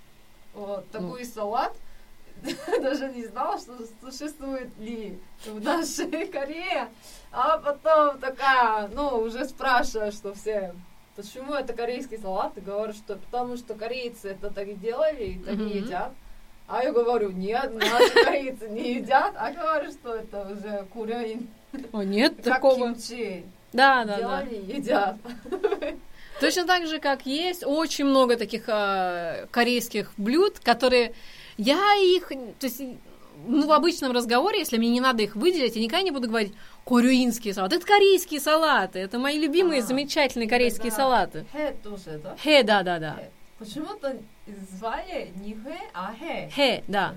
[0.53, 1.31] вот такой ну.
[1.35, 1.75] салат.
[2.83, 6.89] Даже не знала, что существует ли в нашей Корее.
[7.31, 10.75] А потом такая, ну, уже спрашиваю, что все
[11.15, 12.55] Почему это корейский салат?
[12.55, 15.77] Ты говоришь, что потому что корейцы это так делали и так mm-hmm.
[15.77, 16.13] едят.
[16.67, 21.49] А я говорю, нет, наши корейцы не едят, а говорю, что это уже курянин.
[21.93, 22.95] О, нет как такого.
[22.95, 23.45] кимчи.
[23.75, 24.75] Да, да, Делали, да.
[24.75, 25.17] едят.
[26.41, 31.13] Точно так же, как есть очень много таких э, корейских блюд, которые
[31.57, 32.81] я их, то есть
[33.47, 36.53] ну, в обычном разговоре, если мне не надо их выделить, я никогда не буду говорить
[36.85, 37.73] корюинский салат.
[37.73, 38.99] Это корейские салаты.
[38.99, 40.97] Это мои любимые а, замечательные корейские да.
[40.97, 41.47] салаты.
[41.53, 42.37] Хэ тоже, да?
[42.43, 43.17] Хэ, да, да, да.
[43.59, 44.17] Почему-то
[44.79, 46.51] звали не хэ, а хэ.
[46.55, 47.15] Хэ, да.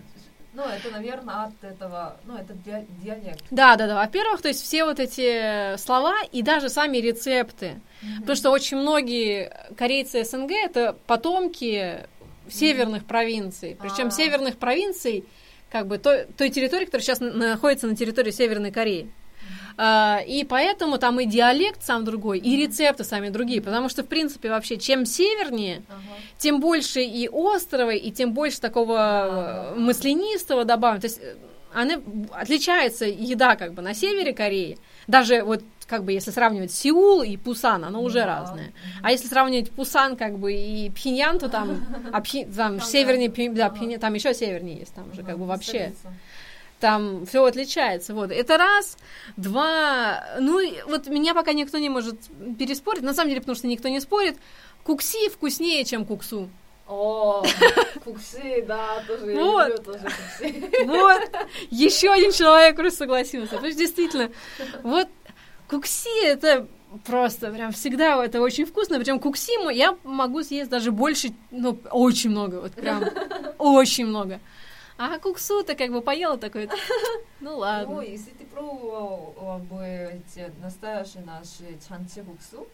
[0.54, 3.43] Ну, это, наверное, от этого, ну, это ди- диалект.
[3.52, 3.95] Да, да, да.
[3.95, 7.82] Во-первых, то есть все вот эти слова и даже сами рецепты.
[8.19, 12.06] Потому что очень многие корейцы СНГ это потомки
[12.49, 13.77] северных провинций.
[13.79, 14.12] Причем А.
[14.12, 15.25] северных провинций,
[15.71, 19.10] как бы той, той территории, которая сейчас на- находится на территории Северной Кореи.
[19.77, 23.62] А, и поэтому там и диалект сам другой, и рецепты сами другие.
[23.62, 25.99] Потому что, в принципе, вообще, чем севернее, Ага.
[26.38, 31.01] тем больше и острова, и тем больше такого э, маслянистого добавим.
[31.01, 31.36] То есть э,
[31.73, 34.77] она отличается еда как бы на севере Кореи.
[35.08, 38.26] Даже вот как бы если сравнивать Сеул и Пусан, оно уже Да.
[38.26, 38.74] разное.
[39.04, 43.30] А если сравнивать Пусан как бы и Пхеньян, то там, а Пхи- там Там, севернее,
[43.30, 43.69] да.
[43.69, 43.76] Да.
[43.76, 45.93] Пхеньян- там еще севернее есть, там уже как бы вообще
[46.80, 48.13] там все отличается.
[48.13, 48.32] Вот.
[48.32, 48.98] Это раз.
[49.38, 50.24] Два.
[50.39, 52.15] Ну, вот меня пока никто не может
[52.60, 53.02] переспорить.
[53.02, 54.38] На самом деле, потому что никто не спорит.
[54.84, 56.50] Кукси вкуснее, чем куксу.
[56.88, 57.43] О,
[58.04, 59.67] кукси, да, тоже Вот.
[59.69, 60.86] люблю тоже кукси.
[60.86, 61.21] Вот.
[61.71, 63.56] Еще один человек согласился.
[63.56, 64.30] Потому что действительно,
[64.84, 65.08] вот
[65.69, 66.67] кукси это
[67.04, 68.97] просто прям всегда это очень вкусно.
[68.97, 72.62] Причем кукси я могу съесть даже больше, ну, очень много.
[72.62, 73.04] Вот прям
[73.58, 74.39] очень много.
[74.97, 76.69] А куксу-то как бы поела такой,
[77.41, 77.97] ну ладно.
[77.97, 82.65] Ой, если ты пробовал бы эти настоящие наши чанчи-куксу,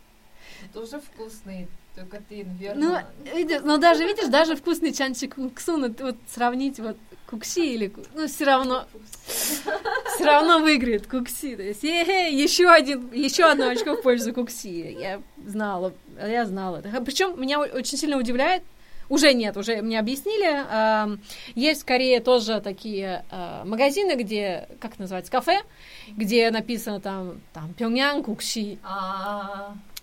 [0.71, 3.06] тоже вкусные, только ты, Ну, наверное...
[3.34, 6.97] видишь, ну даже видишь, даже вкусный чанчик куксу, ну, вот сравнить вот
[7.32, 8.86] кукси или ну все равно
[9.26, 11.56] все равно выиграет кукси.
[11.56, 14.98] То есть еще один еще одно очко в пользу кукси.
[15.00, 16.84] Я знала, я знала.
[17.06, 18.63] Причем меня очень сильно удивляет.
[19.10, 21.17] Уже нет, уже мне объяснили.
[21.54, 25.63] Есть в Корее тоже такие а, магазины, где, как называется, кафе,
[26.08, 28.80] где написано там, там, Пёнгян кукси.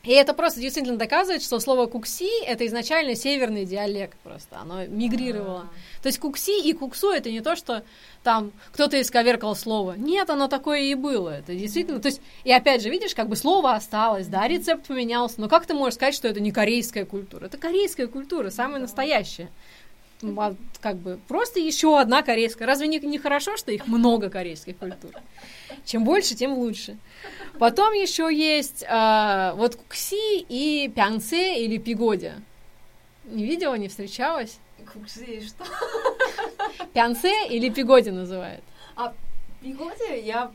[0.08, 5.68] И это просто действительно доказывает, что слово кукси это изначально северный диалект просто, оно мигрировало.
[6.02, 7.84] То есть кукси и куксу это не то, что
[8.22, 9.96] там кто-то исковеркал слово.
[9.98, 11.28] Нет, оно такое и было.
[11.28, 15.42] Это действительно, то есть, и опять же, видишь, как бы слово осталось, да, рецепт поменялся,
[15.42, 17.44] но как ты можешь сказать, что это не корейская культура?
[17.44, 19.50] Это корейская культура, самая настоящая.
[20.80, 22.64] Как бы просто еще одна корейская.
[22.64, 25.10] Разве не, не хорошо, что их много корейских культур?
[25.88, 26.98] Чем больше, тем лучше.
[27.58, 32.34] Потом еще есть а, вот кукси и пянце или пигодя.
[33.24, 34.58] Не видела, не встречалась?
[34.92, 35.64] кукси, что?
[36.92, 38.62] Пянце или пигоди называют.
[39.62, 40.50] Пигоди я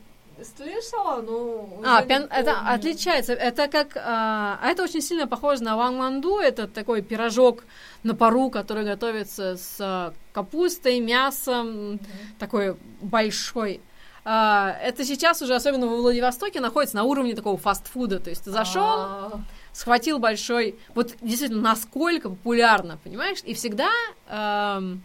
[0.56, 1.68] слышала, но...
[1.84, 3.32] А, пян- это отличается.
[3.32, 3.96] Это как...
[3.96, 6.38] а, а это очень сильно похоже на вангманду.
[6.38, 7.64] Это такой пирожок
[8.04, 12.00] на пару, который готовится с а, капустой, мясом, Мгм.
[12.38, 13.80] такой большой.
[14.24, 18.18] А, это сейчас уже, особенно во Владивостоке, находится на уровне такого фастфуда.
[18.20, 19.40] То есть ты зашел, А,
[19.72, 20.76] схватил большой...
[20.94, 23.38] Вот действительно, насколько популярно, понимаешь?
[23.44, 23.90] И всегда
[24.28, 25.02] эм,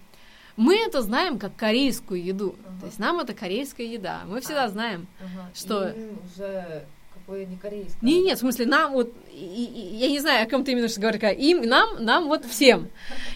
[0.55, 2.55] мы это знаем как корейскую еду.
[2.79, 4.21] То есть нам это корейская еда.
[4.25, 4.69] Мы всегда А.
[4.69, 5.08] знаем.
[5.53, 5.89] Что?
[5.89, 7.97] Им уже какое не корейское.
[8.01, 10.88] Не, нет, в смысле, нам вот, и- и- я не знаю, о ком ты именно
[10.88, 12.88] что говоришь, им, нам, нам вот всем.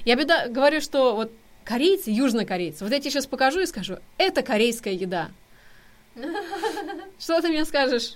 [0.06, 1.32] Я беда, говорю, что вот
[1.66, 5.30] корейцы, южнокорейцы, вот я тебе сейчас покажу и скажу, это корейская еда.
[7.20, 8.16] Что ты мне скажешь?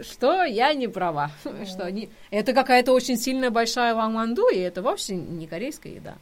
[0.00, 1.30] Что я не права.
[1.66, 2.10] Что не...
[2.30, 6.16] Это какая-то очень сильная большая вангманду, и это вовсе не корейская еда.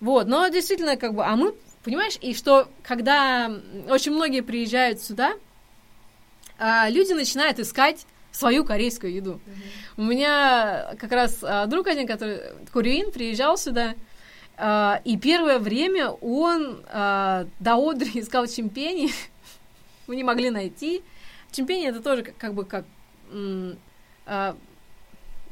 [0.00, 3.50] Вот, но действительно, как бы, а мы, понимаешь, и что, когда
[3.88, 5.34] очень многие приезжают сюда,
[6.58, 9.40] а, люди начинают искать свою корейскую еду.
[9.96, 12.40] У меня как раз а, друг один, который
[12.72, 13.94] кореин, приезжал сюда, а,
[15.04, 19.10] и первое время он а, до Одри искал чемпени,
[20.06, 21.02] мы не могли найти.
[21.50, 22.84] Чемпени это тоже как, как бы как...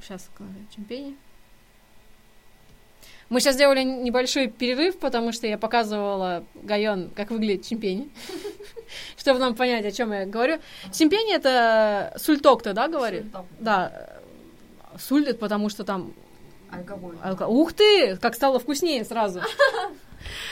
[0.00, 0.30] сейчас,
[0.74, 1.16] чемпени.
[3.28, 8.10] Мы сейчас сделали небольшой перерыв, потому что я показывала Гайон, как выглядит чемпень,
[9.18, 10.60] чтобы нам понять, о чем я говорю.
[10.92, 13.26] Чемпень это сульток-то, да, говорит?
[13.60, 14.20] Да,
[14.98, 16.14] суль, это потому что там...
[16.72, 17.16] Алкоголь.
[17.24, 19.40] алко- Ух ты, как стало вкуснее сразу.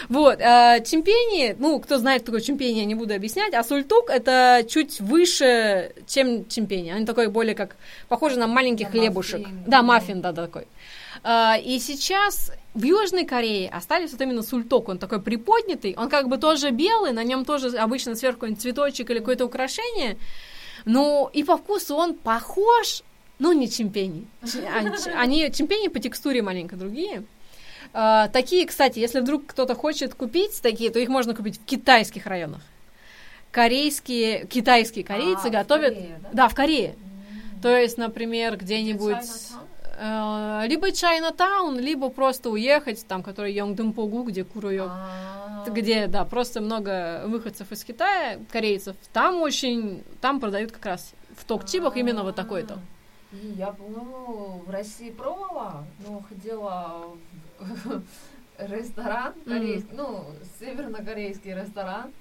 [0.08, 4.08] Вот, а, чемпени, ну, кто знает, что такое чемпени, я не буду объяснять, а сультук
[4.10, 6.90] это чуть выше, чем чемпени.
[6.90, 7.76] Они такой более как,
[8.08, 9.40] похожи на маленьких На хлебушек.
[9.40, 9.64] маффин.
[9.66, 10.68] Да, маффин, да, такой.
[11.24, 16.28] А, И сейчас в Южной Корее остались вот именно сульток, он такой приподнятый, он как
[16.28, 20.16] бы тоже белый, на нем тоже обычно сверху какой-нибудь цветочек или какое-то украшение,
[20.84, 23.02] но и по вкусу он похож,
[23.38, 24.26] но не чемпени.
[24.44, 24.64] Ч-
[25.14, 27.24] Они, чемпени по текстуре маленько другие.
[27.92, 32.26] А, такие, кстати, если вдруг кто-то хочет купить такие, то их можно купить в китайских
[32.26, 32.60] районах.
[33.50, 35.94] Корейские, китайские корейцы А, в готовят...
[35.94, 36.28] Корее, да?
[36.32, 36.90] Да, в Корее.
[36.90, 37.60] М.
[37.62, 39.16] То есть, например, где-нибудь...
[39.98, 44.44] Э, либо Чайнатаун, либо просто уехать, там, который Йонгдымпогу, где.
[44.44, 45.70] А, А.
[45.70, 51.44] где, да, просто много выходцев из Китая, корейцев, там очень, там продают как раз в
[51.46, 52.74] ток-чипах именно вот такой-то.
[52.74, 52.95] А, И
[53.56, 57.06] я, по-моему, в России пробовала, но ходила
[57.58, 58.02] в
[58.58, 60.24] ресторан корейский, ну,
[60.60, 62.12] севернокорейский ресторан.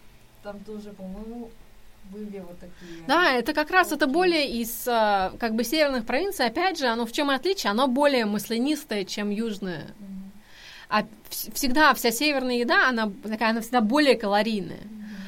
[0.43, 1.49] Там тоже, по-моему,
[2.11, 3.03] были вот такие.
[3.07, 6.45] Да, это как раз это более из а, как бы северных провинций.
[6.45, 7.71] Опять же, оно в чем отличие?
[7.71, 9.87] Оно более маслянистое, чем южное.
[10.87, 14.83] А вс- всегда вся северная еда, она такая, она всегда более калорийная.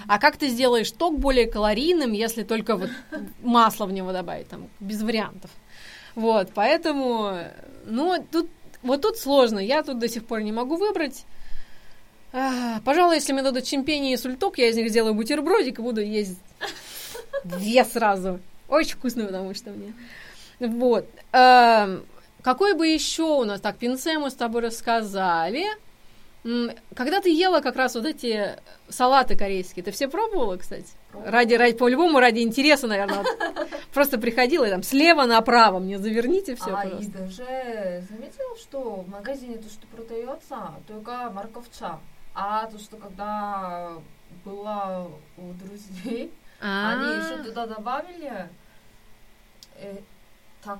[0.08, 2.90] А как ты сделаешь ток более калорийным, если только вот
[3.42, 5.50] масло в него добавить, там, без вариантов.
[6.18, 7.38] Вот, поэтому,
[7.86, 8.50] ну, тут,
[8.82, 11.26] вот тут сложно, я тут до сих пор не могу выбрать.
[12.34, 16.02] А, пожалуй, если мне дадут чемпени и сульток, я из них сделаю бутербродик и буду
[16.02, 16.40] есть
[17.44, 18.40] две сразу.
[18.68, 19.94] Очень вкусно, потому что мне.
[20.60, 21.06] Вот.
[21.34, 22.04] Эм,
[22.42, 25.68] какой бы еще у нас, так, пинце мы с тобой рассказали.
[26.96, 28.56] Когда ты ела как раз вот эти
[28.90, 30.88] салаты корейские, ты все пробовала, кстати?
[31.14, 33.24] Ради, ради, по-любому ради интереса, наверное.
[33.94, 36.98] Просто приходила и там слева направо мне заверните все а, просто.
[36.98, 42.00] и даже заметил, что в магазине то, что продается, только морковча.
[42.36, 43.94] А то, что когда
[44.46, 48.50] была у друзей, они А, еще туда добавили
[49.80, 49.98] э,
[50.64, 50.80] так,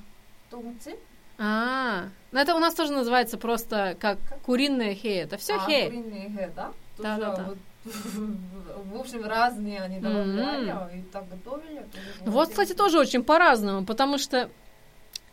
[0.50, 0.96] томцы.
[1.40, 5.22] А, ну это у нас тоже называется просто как куриное хе.
[5.22, 5.86] Это все а, хе.
[5.86, 6.74] куриные хэ, да?
[6.98, 7.44] Да, да, да.
[7.44, 7.58] вот,
[7.88, 11.00] В общем, разные они добавляли М.
[11.00, 11.86] и так готовили.
[12.26, 14.50] Ну Вот, кстати, тоже очень по-разному, потому что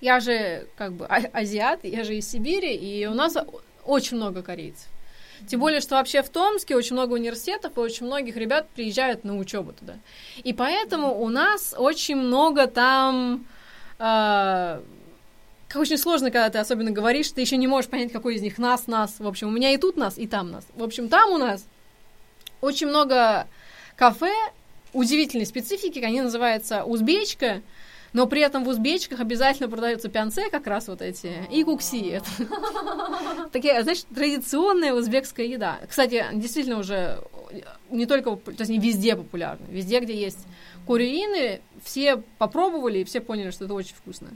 [0.01, 3.37] я же как бы а- азиат, я же из Сибири, и у нас
[3.85, 4.87] очень много корейцев.
[5.49, 9.37] Тем более, что вообще в Томске очень много университетов, и очень многих ребят приезжают на
[9.37, 9.95] учебу туда.
[10.43, 13.45] И поэтому у нас очень много там...
[13.99, 14.81] э,
[15.69, 18.59] как очень сложно, когда ты особенно говоришь, ты еще не можешь понять, какой из них
[18.59, 19.17] нас, нас.
[19.19, 20.65] В общем, у меня и тут нас, и там нас.
[20.75, 21.67] В общем, там у нас
[22.61, 23.47] очень много
[23.97, 24.33] кафе
[24.93, 27.63] удивительной специфики, они называются узбечка,
[28.13, 32.23] но при этом в узбечках обязательно продаются пянце, как раз вот эти, и кукси.
[33.53, 35.81] Такие, значит, традиционная узбекская еда.
[35.89, 37.19] Кстати, действительно уже
[37.91, 39.67] не только, то есть не везде популярны.
[39.69, 40.47] Везде, где есть
[40.87, 44.29] куриины, все попробовали и все поняли, что это очень вкусно.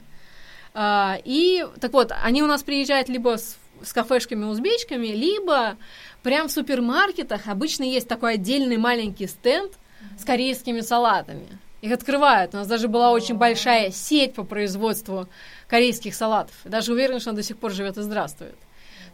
[0.73, 5.77] А, и, так вот, они у нас приезжают либо с, с кафешками-узбечками, либо
[6.23, 9.73] прям в супермаркетах обычно есть такой отдельный маленький стенд
[10.17, 11.59] с корейскими салатами.
[11.81, 12.53] Их открывают.
[12.53, 15.27] У нас даже была очень большая сеть по производству
[15.67, 16.55] корейских салатов.
[16.65, 18.57] Даже уверена, что она до сих пор живет и здравствует.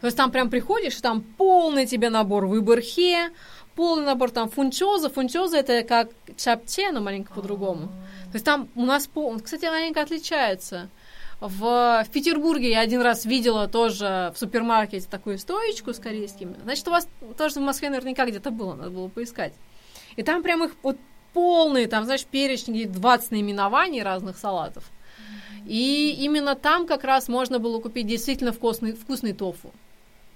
[0.00, 3.30] То есть там прям приходишь, там полный тебе набор выборхе,
[3.76, 5.08] полный набор там фунчоза.
[5.08, 7.86] Фунчоза это как чапче, но маленько по-другому.
[8.26, 9.38] То есть там у нас, пол...
[9.40, 10.88] кстати, маленько отличается.
[11.40, 16.56] В, в Петербурге я один раз видела тоже в супермаркете такую стоечку с корейскими.
[16.62, 19.52] Значит, у вас тоже в Москве наверняка где-то было, надо было поискать.
[20.16, 20.96] И там прям их вот
[21.34, 24.84] полные, там, знаешь, перечень, где 20 наименований разных салатов.
[25.66, 29.72] И именно там как раз можно было купить действительно вкусный, вкусный тофу.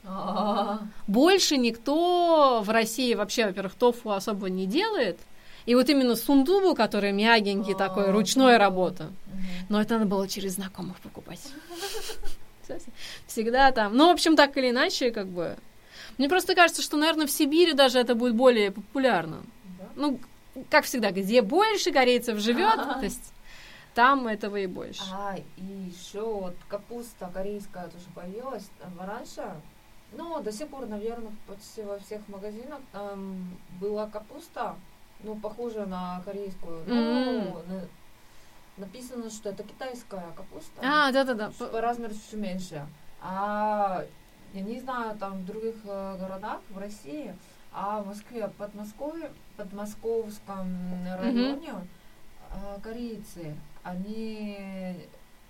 [0.04, 5.18] А, Больше никто в России вообще, во-первых, тофу особо не делает.
[5.66, 9.10] И вот именно сундубу, который мягенький такой, ручной работа.
[9.68, 11.40] Но это надо было через знакомых покупать.
[13.26, 13.96] Всегда там.
[13.96, 15.56] Ну, в общем, так или иначе, как бы.
[16.18, 19.42] Мне просто кажется, что, наверное, в Сибири даже это будет более популярно.
[19.96, 20.20] Ну,
[20.68, 23.32] как всегда, где больше корейцев живет, то есть
[23.94, 25.02] там этого и больше.
[25.12, 29.50] А, и еще вот капуста корейская тоже появилась раньше.
[30.12, 34.76] Ну, до сих пор, наверное, почти во всех магазинах там была капуста,
[35.22, 36.82] ну, похожая на корейскую.
[36.86, 37.44] Ну, М.
[37.68, 37.88] на-
[38.76, 40.80] написано, что это китайская капуста.
[40.82, 41.50] А, да-да-да.
[41.58, 42.86] По размеру чуть меньше.
[43.22, 44.04] А
[44.54, 47.34] я не знаю, там в других э, городах в России,
[47.72, 50.66] а в Москве, Подмосковье, Подмосковском
[51.20, 51.74] районе
[52.50, 54.96] э, корейцы, они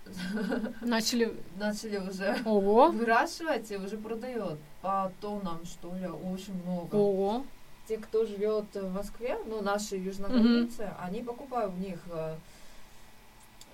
[0.81, 1.33] Начали.
[1.55, 2.89] начали уже Ого.
[2.91, 6.95] выращивать и уже продают по тоннам, что ли, очень много.
[6.95, 7.43] Ого.
[7.87, 12.35] Те, кто живет в Москве, ну, наши южнокорейцы, они покупают у них э,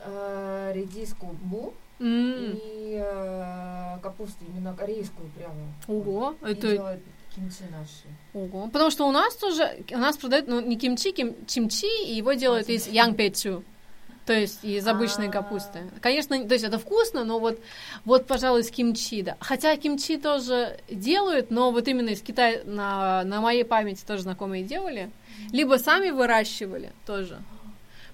[0.05, 2.53] э, редиску бу, М.
[2.55, 5.55] и э, капусту именно корейскую прямо.
[5.87, 6.35] Ого.
[6.41, 7.01] И Это делают
[7.35, 8.07] кимчи наши.
[8.33, 8.67] Ого.
[8.67, 12.33] Потому что у нас тоже, у нас продают, ну, не кимчи, ким, чимчи, и его
[12.33, 13.63] делают из янгпечу.
[14.27, 15.31] То есть из обычной А.
[15.31, 15.89] капусты.
[16.01, 17.61] Конечно, то есть это вкусно, но вот,
[18.03, 19.37] вот, пожалуй, с кимчи, да.
[19.39, 24.63] Хотя кимчи тоже делают, но вот именно из Китая на, на моей памяти тоже знакомые
[24.63, 25.09] делали.
[25.53, 27.39] Либо сами выращивали тоже.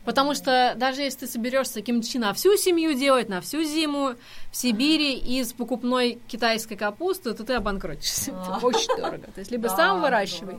[0.05, 4.14] Потому что даже если ты соберешься кимчи на всю семью делать, на всю зиму
[4.51, 8.32] в Сибири из покупной китайской капусты, то ты обанкротишься.
[8.32, 9.26] Это очень дорого.
[9.34, 10.57] То есть либо сам выращивай.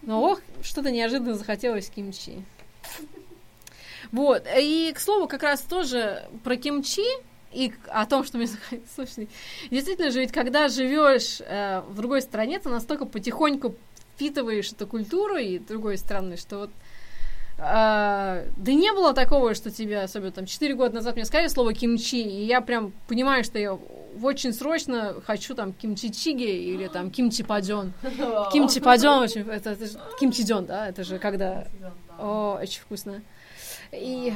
[0.00, 2.42] Но ох, что-то неожиданно захотелось кимчи.
[4.12, 4.46] Вот.
[4.58, 7.06] И, к слову, как раз тоже про кимчи
[7.52, 8.48] и о том, что мне
[8.94, 9.28] слушай,
[9.70, 13.74] действительно же, ведь когда живешь э, в другой стране, ты настолько потихоньку
[14.14, 16.70] впитываешь эту культуру и другой страны, что вот
[17.58, 21.72] а, да не было такого, что тебе, особенно там 4 года назад мне сказали слово
[21.72, 23.78] кимчи, и я прям понимаю, что я
[24.22, 27.94] очень срочно хочу там кимчи чиги или там кимчи паден.
[28.52, 29.86] Кимчи паден очень, это, это
[30.20, 31.66] кимчи ден, да, это же когда,
[32.18, 33.22] о, очень вкусно.
[33.92, 34.32] И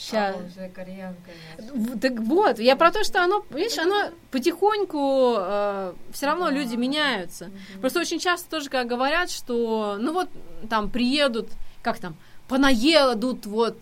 [0.00, 0.36] Сейчас.
[0.56, 1.98] А.
[2.00, 6.52] Так вот, я про то, что оно, видишь, оно потихоньку э, все равно да.
[6.52, 7.46] люди меняются.
[7.46, 7.80] Угу.
[7.82, 10.30] Просто очень часто тоже, как говорят, что, ну вот,
[10.70, 11.50] там приедут,
[11.82, 12.16] как там,
[12.48, 13.76] понаедут вот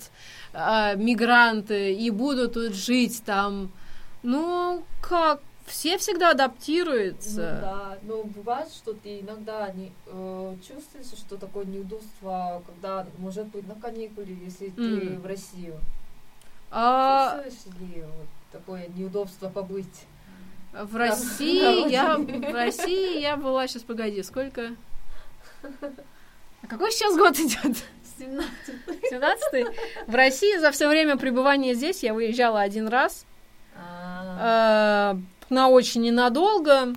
[0.53, 3.70] э, мигранты и будут тут жить там.
[4.24, 5.40] Ну, как?
[5.68, 7.60] Все всегда адаптируются.
[7.60, 13.46] Ну, да, но бывает, что ты иногда не, э, чувствуешь, что такое неудобство, когда, может
[13.46, 15.00] быть, на каникуле, если mm.
[15.00, 15.78] ты в Россию.
[16.70, 17.42] А...
[17.80, 20.06] Ли вот такое неудобство побыть?
[20.72, 24.74] В России я в России я была сейчас погоди сколько?
[25.62, 27.76] А какой сейчас год идет?
[28.18, 28.50] 17
[29.10, 29.66] 17
[30.06, 33.24] В России за все время пребывания здесь я выезжала один раз.
[33.76, 35.14] А.
[35.14, 36.94] Э, на очень ненадолго.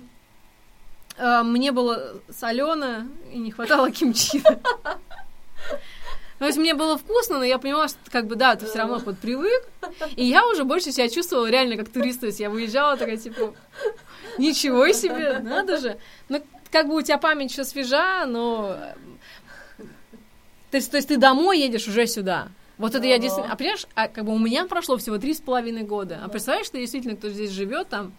[1.16, 4.42] Э, мне было солено и не хватало кимчи.
[6.38, 8.98] То есть мне было вкусно, но я поняла, что как бы да, ты все равно
[8.98, 9.62] подпривык.
[10.16, 12.18] И я уже больше себя чувствовала реально как турист.
[12.18, 13.54] То есть я выезжала такая, типа,
[14.38, 15.98] ничего себе, надо же.
[16.28, 16.42] Ну,
[16.72, 18.76] как бы у тебя память еще свежа, но...
[20.72, 22.48] То есть, то есть ты домой едешь уже сюда.
[22.78, 23.52] Вот это я действительно...
[23.52, 26.20] А понимаешь, а, как бы у меня прошло всего три с половиной года.
[26.24, 28.12] А представляешь, что действительно кто здесь живет там...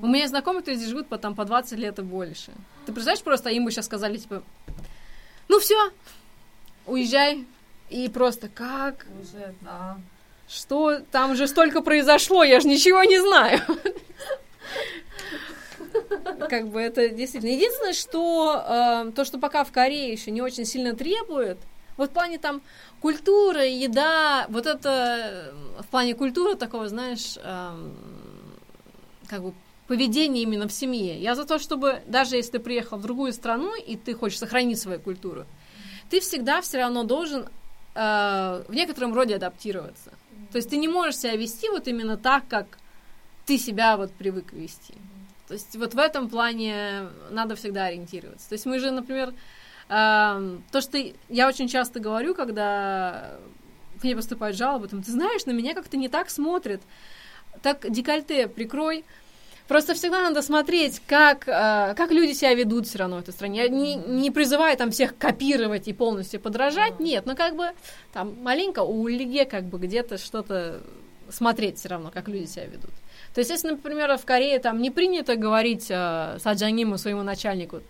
[0.00, 2.52] У меня знакомые, кто здесь живут по, там, по 20 лет и больше.
[2.86, 4.42] Ты представляешь, просто им бы сейчас сказали, типа,
[5.48, 5.76] ну все,
[6.86, 7.44] уезжай.
[7.90, 9.06] И просто как?
[9.20, 9.98] Уже, да.
[10.48, 11.00] Что?
[11.10, 13.60] Там же столько произошло, я же ничего не знаю.
[16.48, 17.50] Как бы это действительно.
[17.50, 21.58] Единственное, что э, то, что пока в Корее еще не очень сильно требует,
[21.98, 22.62] вот в плане там
[23.00, 27.90] культуры, еда, вот это в плане культуры такого, знаешь, э,
[29.28, 29.52] как бы
[29.88, 31.20] поведение именно в семье.
[31.20, 34.78] Я за то, чтобы даже если ты приехал в другую страну и ты хочешь сохранить
[34.78, 35.44] свою культуру,
[36.08, 37.48] ты всегда все равно должен
[37.94, 40.10] э, в некотором роде адаптироваться.
[40.52, 42.78] То есть ты не можешь себя вести вот именно так, как
[43.44, 44.94] ты себя вот привык вести.
[45.48, 48.48] То есть вот в этом плане надо всегда ориентироваться.
[48.48, 49.34] То есть мы же, например, э,
[49.88, 53.32] то, что я очень часто говорю, когда
[54.00, 56.80] к мне поступают жалобы, там, ты знаешь, на меня как-то не так смотрят,
[57.62, 59.04] так декольте прикрой,
[59.68, 63.64] Просто всегда надо смотреть, как, э, как люди себя ведут все равно в этой стране.
[63.64, 67.72] Я не, не призываю там всех копировать и полностью подражать, нет, но как бы
[68.14, 70.80] там маленько у Лиге как бы где-то что-то
[71.28, 72.92] смотреть все равно, как люди себя ведут.
[73.34, 77.82] То есть, если, например, в Корее там не принято говорить э, саджаниму своему начальнику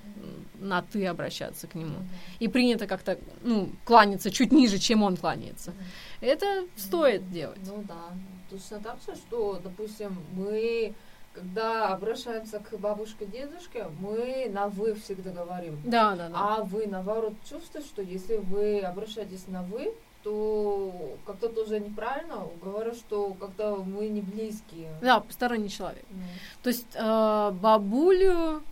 [0.58, 1.98] на ты обращаться к нему,
[2.38, 5.72] и принято как-то ну, кланяться чуть ниже, чем он кланяется,
[6.20, 7.60] это стоит делать.
[7.66, 8.12] Ну да,
[8.50, 10.94] точно так же, что, допустим, мы
[11.34, 15.80] когда обращаемся к бабушке, дедушке, мы на вы всегда говорим.
[15.84, 16.34] Да, да, да.
[16.34, 22.46] А вы, наоборот, чувствуете, что если вы обращаетесь на вы, то как-то тоже неправильно.
[22.62, 24.90] Говорят, что как-то мы не близкие.
[25.00, 26.04] Да, посторонний человек.
[26.10, 26.22] Mm.
[26.62, 28.62] То есть э, бабулю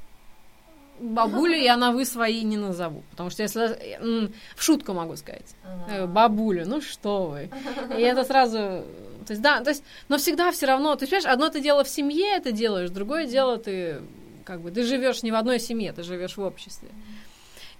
[1.01, 6.07] бабулю я на вы свои не назову, потому что если в шутку могу сказать, uh-huh.
[6.07, 7.51] бабулю, ну что вы,
[7.97, 8.85] и это сразу
[9.27, 11.89] то есть, да, то есть, но всегда все равно, ты понимаешь, одно ты дело в
[11.89, 14.01] семье это делаешь, другое дело ты,
[14.45, 16.89] как бы, ты живешь не в одной семье, ты живешь в обществе.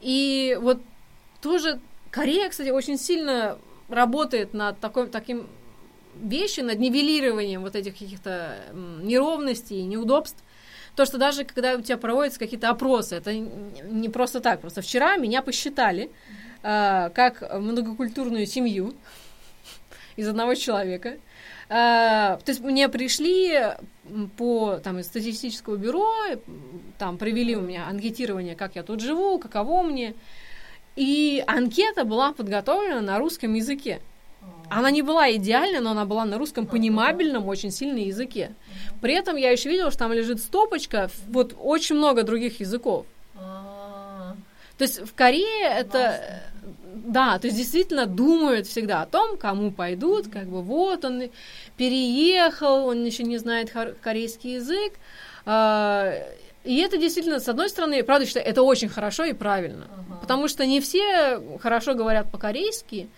[0.01, 0.81] И вот
[1.41, 1.79] тоже
[2.11, 3.59] Корея, кстати, очень сильно
[3.89, 5.47] работает над такой, таким
[6.21, 8.59] вещью, над нивелированием вот этих каких-то
[9.03, 10.43] неровностей, неудобств.
[10.97, 14.63] То, что даже когда у тебя проводятся какие-то опросы, это не просто так.
[14.63, 16.11] Просто вчера меня посчитали
[16.63, 18.95] э, как многокультурную семью
[20.17, 21.19] из одного человека.
[21.69, 23.75] Э, то есть мне пришли
[24.39, 26.11] по там, из статистического бюро,
[26.99, 30.15] там провели у меня анкетирование, как я тут живу, каково мне.
[30.97, 34.01] И анкета была подготовлена на русском языке.
[34.71, 38.55] Она не была идеальной, но она была на русском понимабельном, очень сильном языке.
[39.01, 43.07] При этом я еще видела, что там лежит стопочка, вот очень много других языков.
[43.35, 46.43] То есть в Корее это
[47.07, 51.25] да, то есть действительно думают всегда о том, кому пойдут, как бы вот он
[51.77, 54.95] переехал, он еще не знает корейский язык.
[55.45, 56.13] А,
[56.65, 60.19] и это действительно, с одной стороны, правда, что это очень хорошо и правильно, ага.
[60.21, 63.09] потому что не все хорошо говорят по-корейски,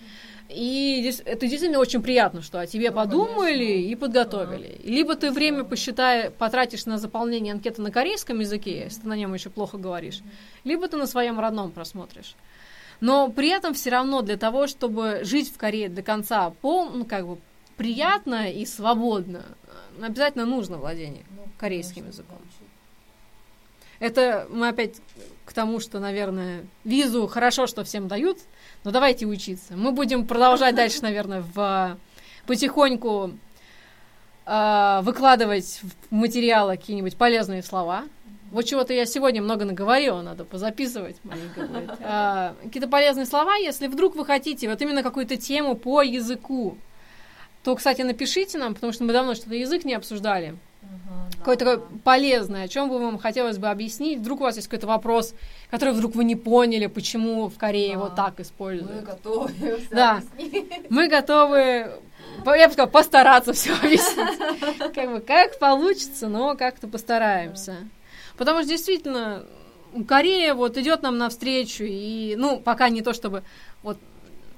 [0.49, 3.91] и это действительно очень приятно, что о тебе ну, подумали конечно.
[3.91, 4.79] и подготовили.
[4.79, 4.91] Ага.
[4.91, 9.35] Либо ты время посчитай, потратишь на заполнение анкеты на корейском языке, если ты на нем
[9.35, 10.21] еще плохо говоришь,
[10.65, 12.35] либо ты на своем родном просмотришь.
[13.01, 17.05] Но при этом все равно для того, чтобы жить в Корее до конца пол, ну,
[17.05, 17.39] как бы
[17.77, 19.45] приятно и свободно,
[20.01, 22.39] обязательно нужно владение ну, корейским языком.
[24.01, 24.97] Это мы опять
[25.45, 28.39] к тому, что, наверное, визу хорошо, что всем дают,
[28.85, 29.77] но давайте учиться.
[29.77, 31.99] Мы будем продолжать дальше, наверное, в,
[32.47, 33.33] потихоньку
[34.47, 38.05] э, выкладывать в материалы какие-нибудь полезные слова.
[38.51, 41.17] Вот чего-то я сегодня много наговорила, надо позаписывать.
[42.03, 46.79] А, какие-то полезные слова, если вдруг вы хотите вот именно какую-то тему по языку,
[47.63, 50.57] то, кстати, напишите нам, потому что мы давно что-то язык не обсуждали.
[51.49, 54.19] Какое-то полезное, о чем бы вам хотелось бы объяснить.
[54.19, 55.33] Вдруг у вас есть какой-то вопрос,
[55.71, 58.01] который вдруг вы не поняли, почему в Корее да.
[58.01, 58.95] вот так используют.
[58.95, 59.53] Мы готовы.
[59.91, 60.21] Да.
[60.91, 61.55] Мы готовы,
[62.45, 64.95] я бы сказала, постараться все объяснить.
[64.95, 67.79] Как бы как получится, но как-то постараемся.
[68.37, 69.47] Потому что действительно
[70.07, 73.43] Корея вот идет нам навстречу, и, ну, пока не то чтобы
[73.83, 73.97] вот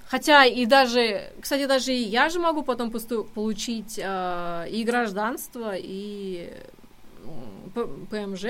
[0.09, 6.53] Хотя и даже, кстати, даже и я же могу потом получить э, и гражданство, и
[8.11, 8.45] ПМЖ,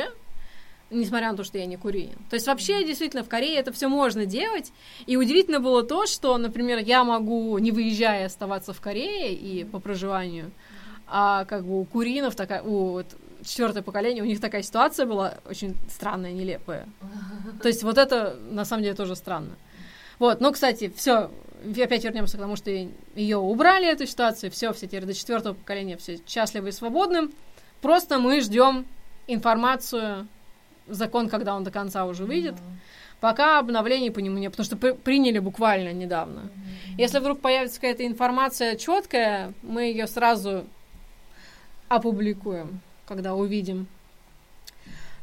[0.91, 2.09] несмотря на то, что я не курю.
[2.29, 4.73] То есть вообще действительно в Корее это все можно делать.
[5.07, 9.79] И удивительно было то, что, например, я могу, не выезжая, оставаться в Корее и по
[9.79, 10.51] проживанию,
[11.07, 13.07] а как бы у куринов такая, у вот,
[13.45, 16.87] четвертое поколение, у них такая ситуация была очень странная, нелепая.
[17.63, 19.57] То есть вот это на самом деле тоже странно.
[20.19, 21.31] Вот, но, кстати, все,
[21.83, 22.71] опять вернемся к тому, что
[23.15, 27.31] ее убрали, эту ситуацию, все, все теперь до четвертого поколения все счастливы и свободны.
[27.81, 28.87] Просто мы ждем
[29.27, 30.29] информацию,
[30.87, 32.55] закон, когда он до конца уже выйдет.
[32.55, 33.21] Mm-hmm.
[33.21, 36.41] Пока обновлений по нему нет, потому что при- приняли буквально недавно.
[36.41, 36.95] Mm-hmm.
[36.99, 40.67] Если вдруг появится какая-то информация четкая, мы ее сразу
[41.89, 43.87] опубликуем, когда увидим.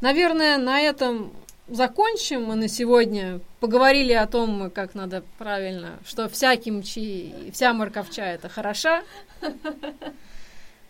[0.02, 1.34] Наверное, на этом
[1.68, 3.40] закончим мы на сегодня.
[3.60, 9.04] Поговорили о том, как надо правильно, что вся кимчи и вся морковча это хороша.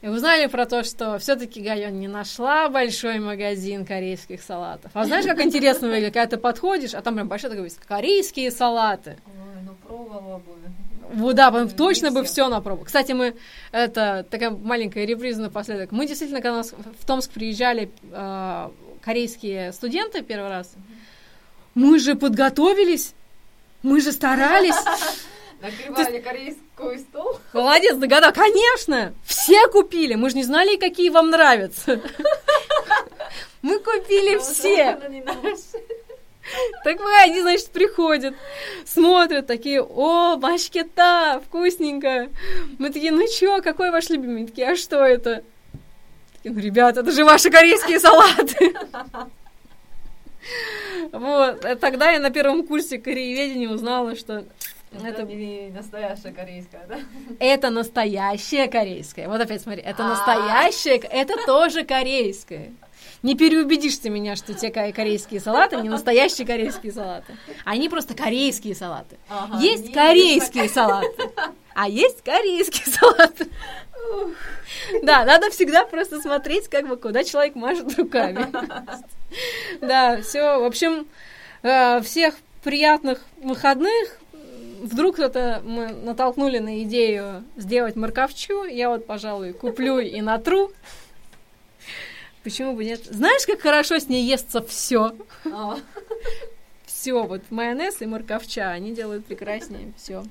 [0.01, 4.91] И узнали про то, что все-таки Гайон не нашла большой магазин корейских салатов.
[4.93, 9.17] А знаешь, как интересно выглядит, когда ты подходишь, а там прям большой такой корейские салаты.
[9.25, 10.53] Ой, ну пробовала бы.
[11.13, 12.85] Вот, да, мы точно бы все напробовали.
[12.85, 13.35] Кстати, мы,
[13.71, 15.91] это такая маленькая реприза напоследок.
[15.91, 18.69] Мы действительно, когда нас в Томск приезжали э,
[19.01, 20.73] корейские студенты первый раз,
[21.75, 23.13] мы же подготовились,
[23.83, 24.75] мы же старались.
[25.61, 27.39] Накрывали корейский стол.
[27.53, 28.33] Молодец, догадал.
[28.33, 30.15] Конечно, все купили.
[30.15, 32.01] Мы же не знали, какие вам нравятся.
[33.61, 34.97] Мы купили все.
[36.85, 38.33] Так вы, они, значит, приходят,
[38.85, 42.29] смотрят, такие, о, башкета, вкусненько.
[42.79, 44.47] Мы такие, ну чё, какой ваш любимый?
[44.47, 45.43] Такие, а что это?
[46.37, 48.73] Такие, ну, ребята, это же ваши корейские салаты.
[51.11, 54.45] Вот, тогда я на первом курсе корееведения узнала, что
[54.91, 56.99] это, это не настоящая корейская, да?
[57.39, 59.27] Это настоящая корейская.
[59.27, 62.71] Вот опять смотри, это настоящая, это тоже корейская.
[63.23, 67.35] Не переубедишь ты меня, что те корейские салаты не настоящие корейские салаты.
[67.65, 69.17] Они просто корейские салаты.
[69.27, 71.07] Ага, есть корейские салаты,
[71.73, 73.47] а есть корейские салаты.
[75.03, 78.47] Да, надо всегда просто смотреть, как бы, куда человек машет руками.
[79.81, 80.59] Да, все.
[80.59, 81.07] В общем,
[81.63, 84.19] э, всех приятных выходных.
[84.81, 88.65] Вдруг кто-то мы натолкнули на идею сделать морковчу.
[88.65, 90.71] Я вот, пожалуй, куплю и натру.
[92.43, 93.03] Почему бы нет?
[93.05, 95.15] Знаешь, как хорошо с ней естся все?
[95.51, 95.77] А.
[96.85, 100.23] Все, вот майонез и морковча, они делают прекраснее все.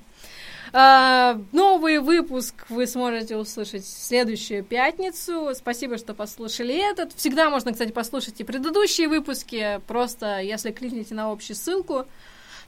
[0.72, 5.50] А, новый выпуск вы сможете услышать в следующую пятницу.
[5.54, 7.12] Спасибо, что послушали этот.
[7.14, 9.80] Всегда можно, кстати, послушать и предыдущие выпуски.
[9.86, 12.06] Просто если кликните на общую ссылку,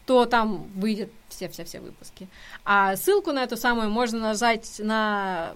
[0.09, 2.29] то там выйдет все-все-все выпуски.
[2.65, 5.53] А ссылку на эту самую можно нажать на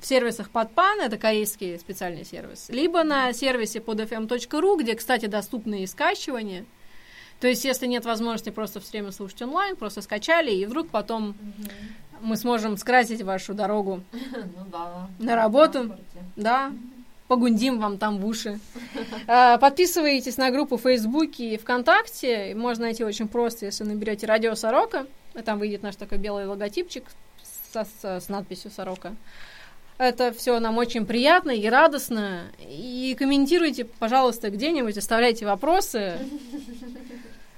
[0.00, 5.86] в сервисах Подпан, это корейский специальный сервис, либо на сервисе podfm.ru, где, кстати, доступны и
[5.86, 6.66] скачивания.
[7.38, 11.30] То есть, если нет возможности просто все время слушать онлайн, просто скачали, и вдруг потом
[11.30, 11.68] угу.
[12.20, 15.96] мы сможем скрасить вашу дорогу ну, да, на работу.
[16.34, 16.72] Да.
[17.28, 18.58] Погундим вам там в уши.
[19.26, 22.54] А, Подписывайтесь на группу в Фейсбуке и ВКонтакте.
[22.54, 25.06] Можно найти очень просто, если наберете «Радио Сорока».
[25.44, 27.04] Там выйдет наш такой белый логотипчик
[27.72, 29.14] со- с, с надписью «Сорока».
[29.96, 32.42] Это все нам очень приятно и радостно.
[32.68, 36.18] И комментируйте, пожалуйста, где-нибудь, оставляйте вопросы.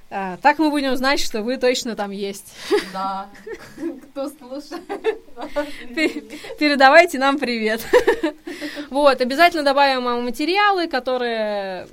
[0.09, 2.55] А, так мы будем знать, что вы точно там есть.
[2.93, 3.29] Да.
[4.13, 4.83] Кто слушает?
[5.95, 6.23] Пе-
[6.59, 7.85] Передавайте нам привет.
[8.91, 11.89] Вот, обязательно добавим вам материалы, которые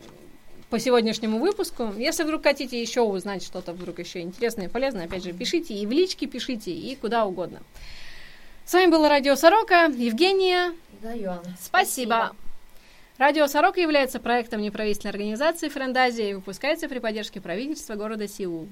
[0.69, 1.91] по сегодняшнему выпуску.
[1.97, 5.85] Если вдруг хотите еще узнать что-то вдруг еще интересное и полезное, опять же, пишите и
[5.87, 7.61] в личке пишите, и куда угодно.
[8.65, 10.71] С вами было Радио Сорока, Евгения.
[11.01, 11.57] Да, Юана.
[11.61, 12.31] Спасибо.
[13.23, 18.67] Радио Сорока является проектом неправительственной организации Френдазия и выпускается при поддержке правительства города Сеул.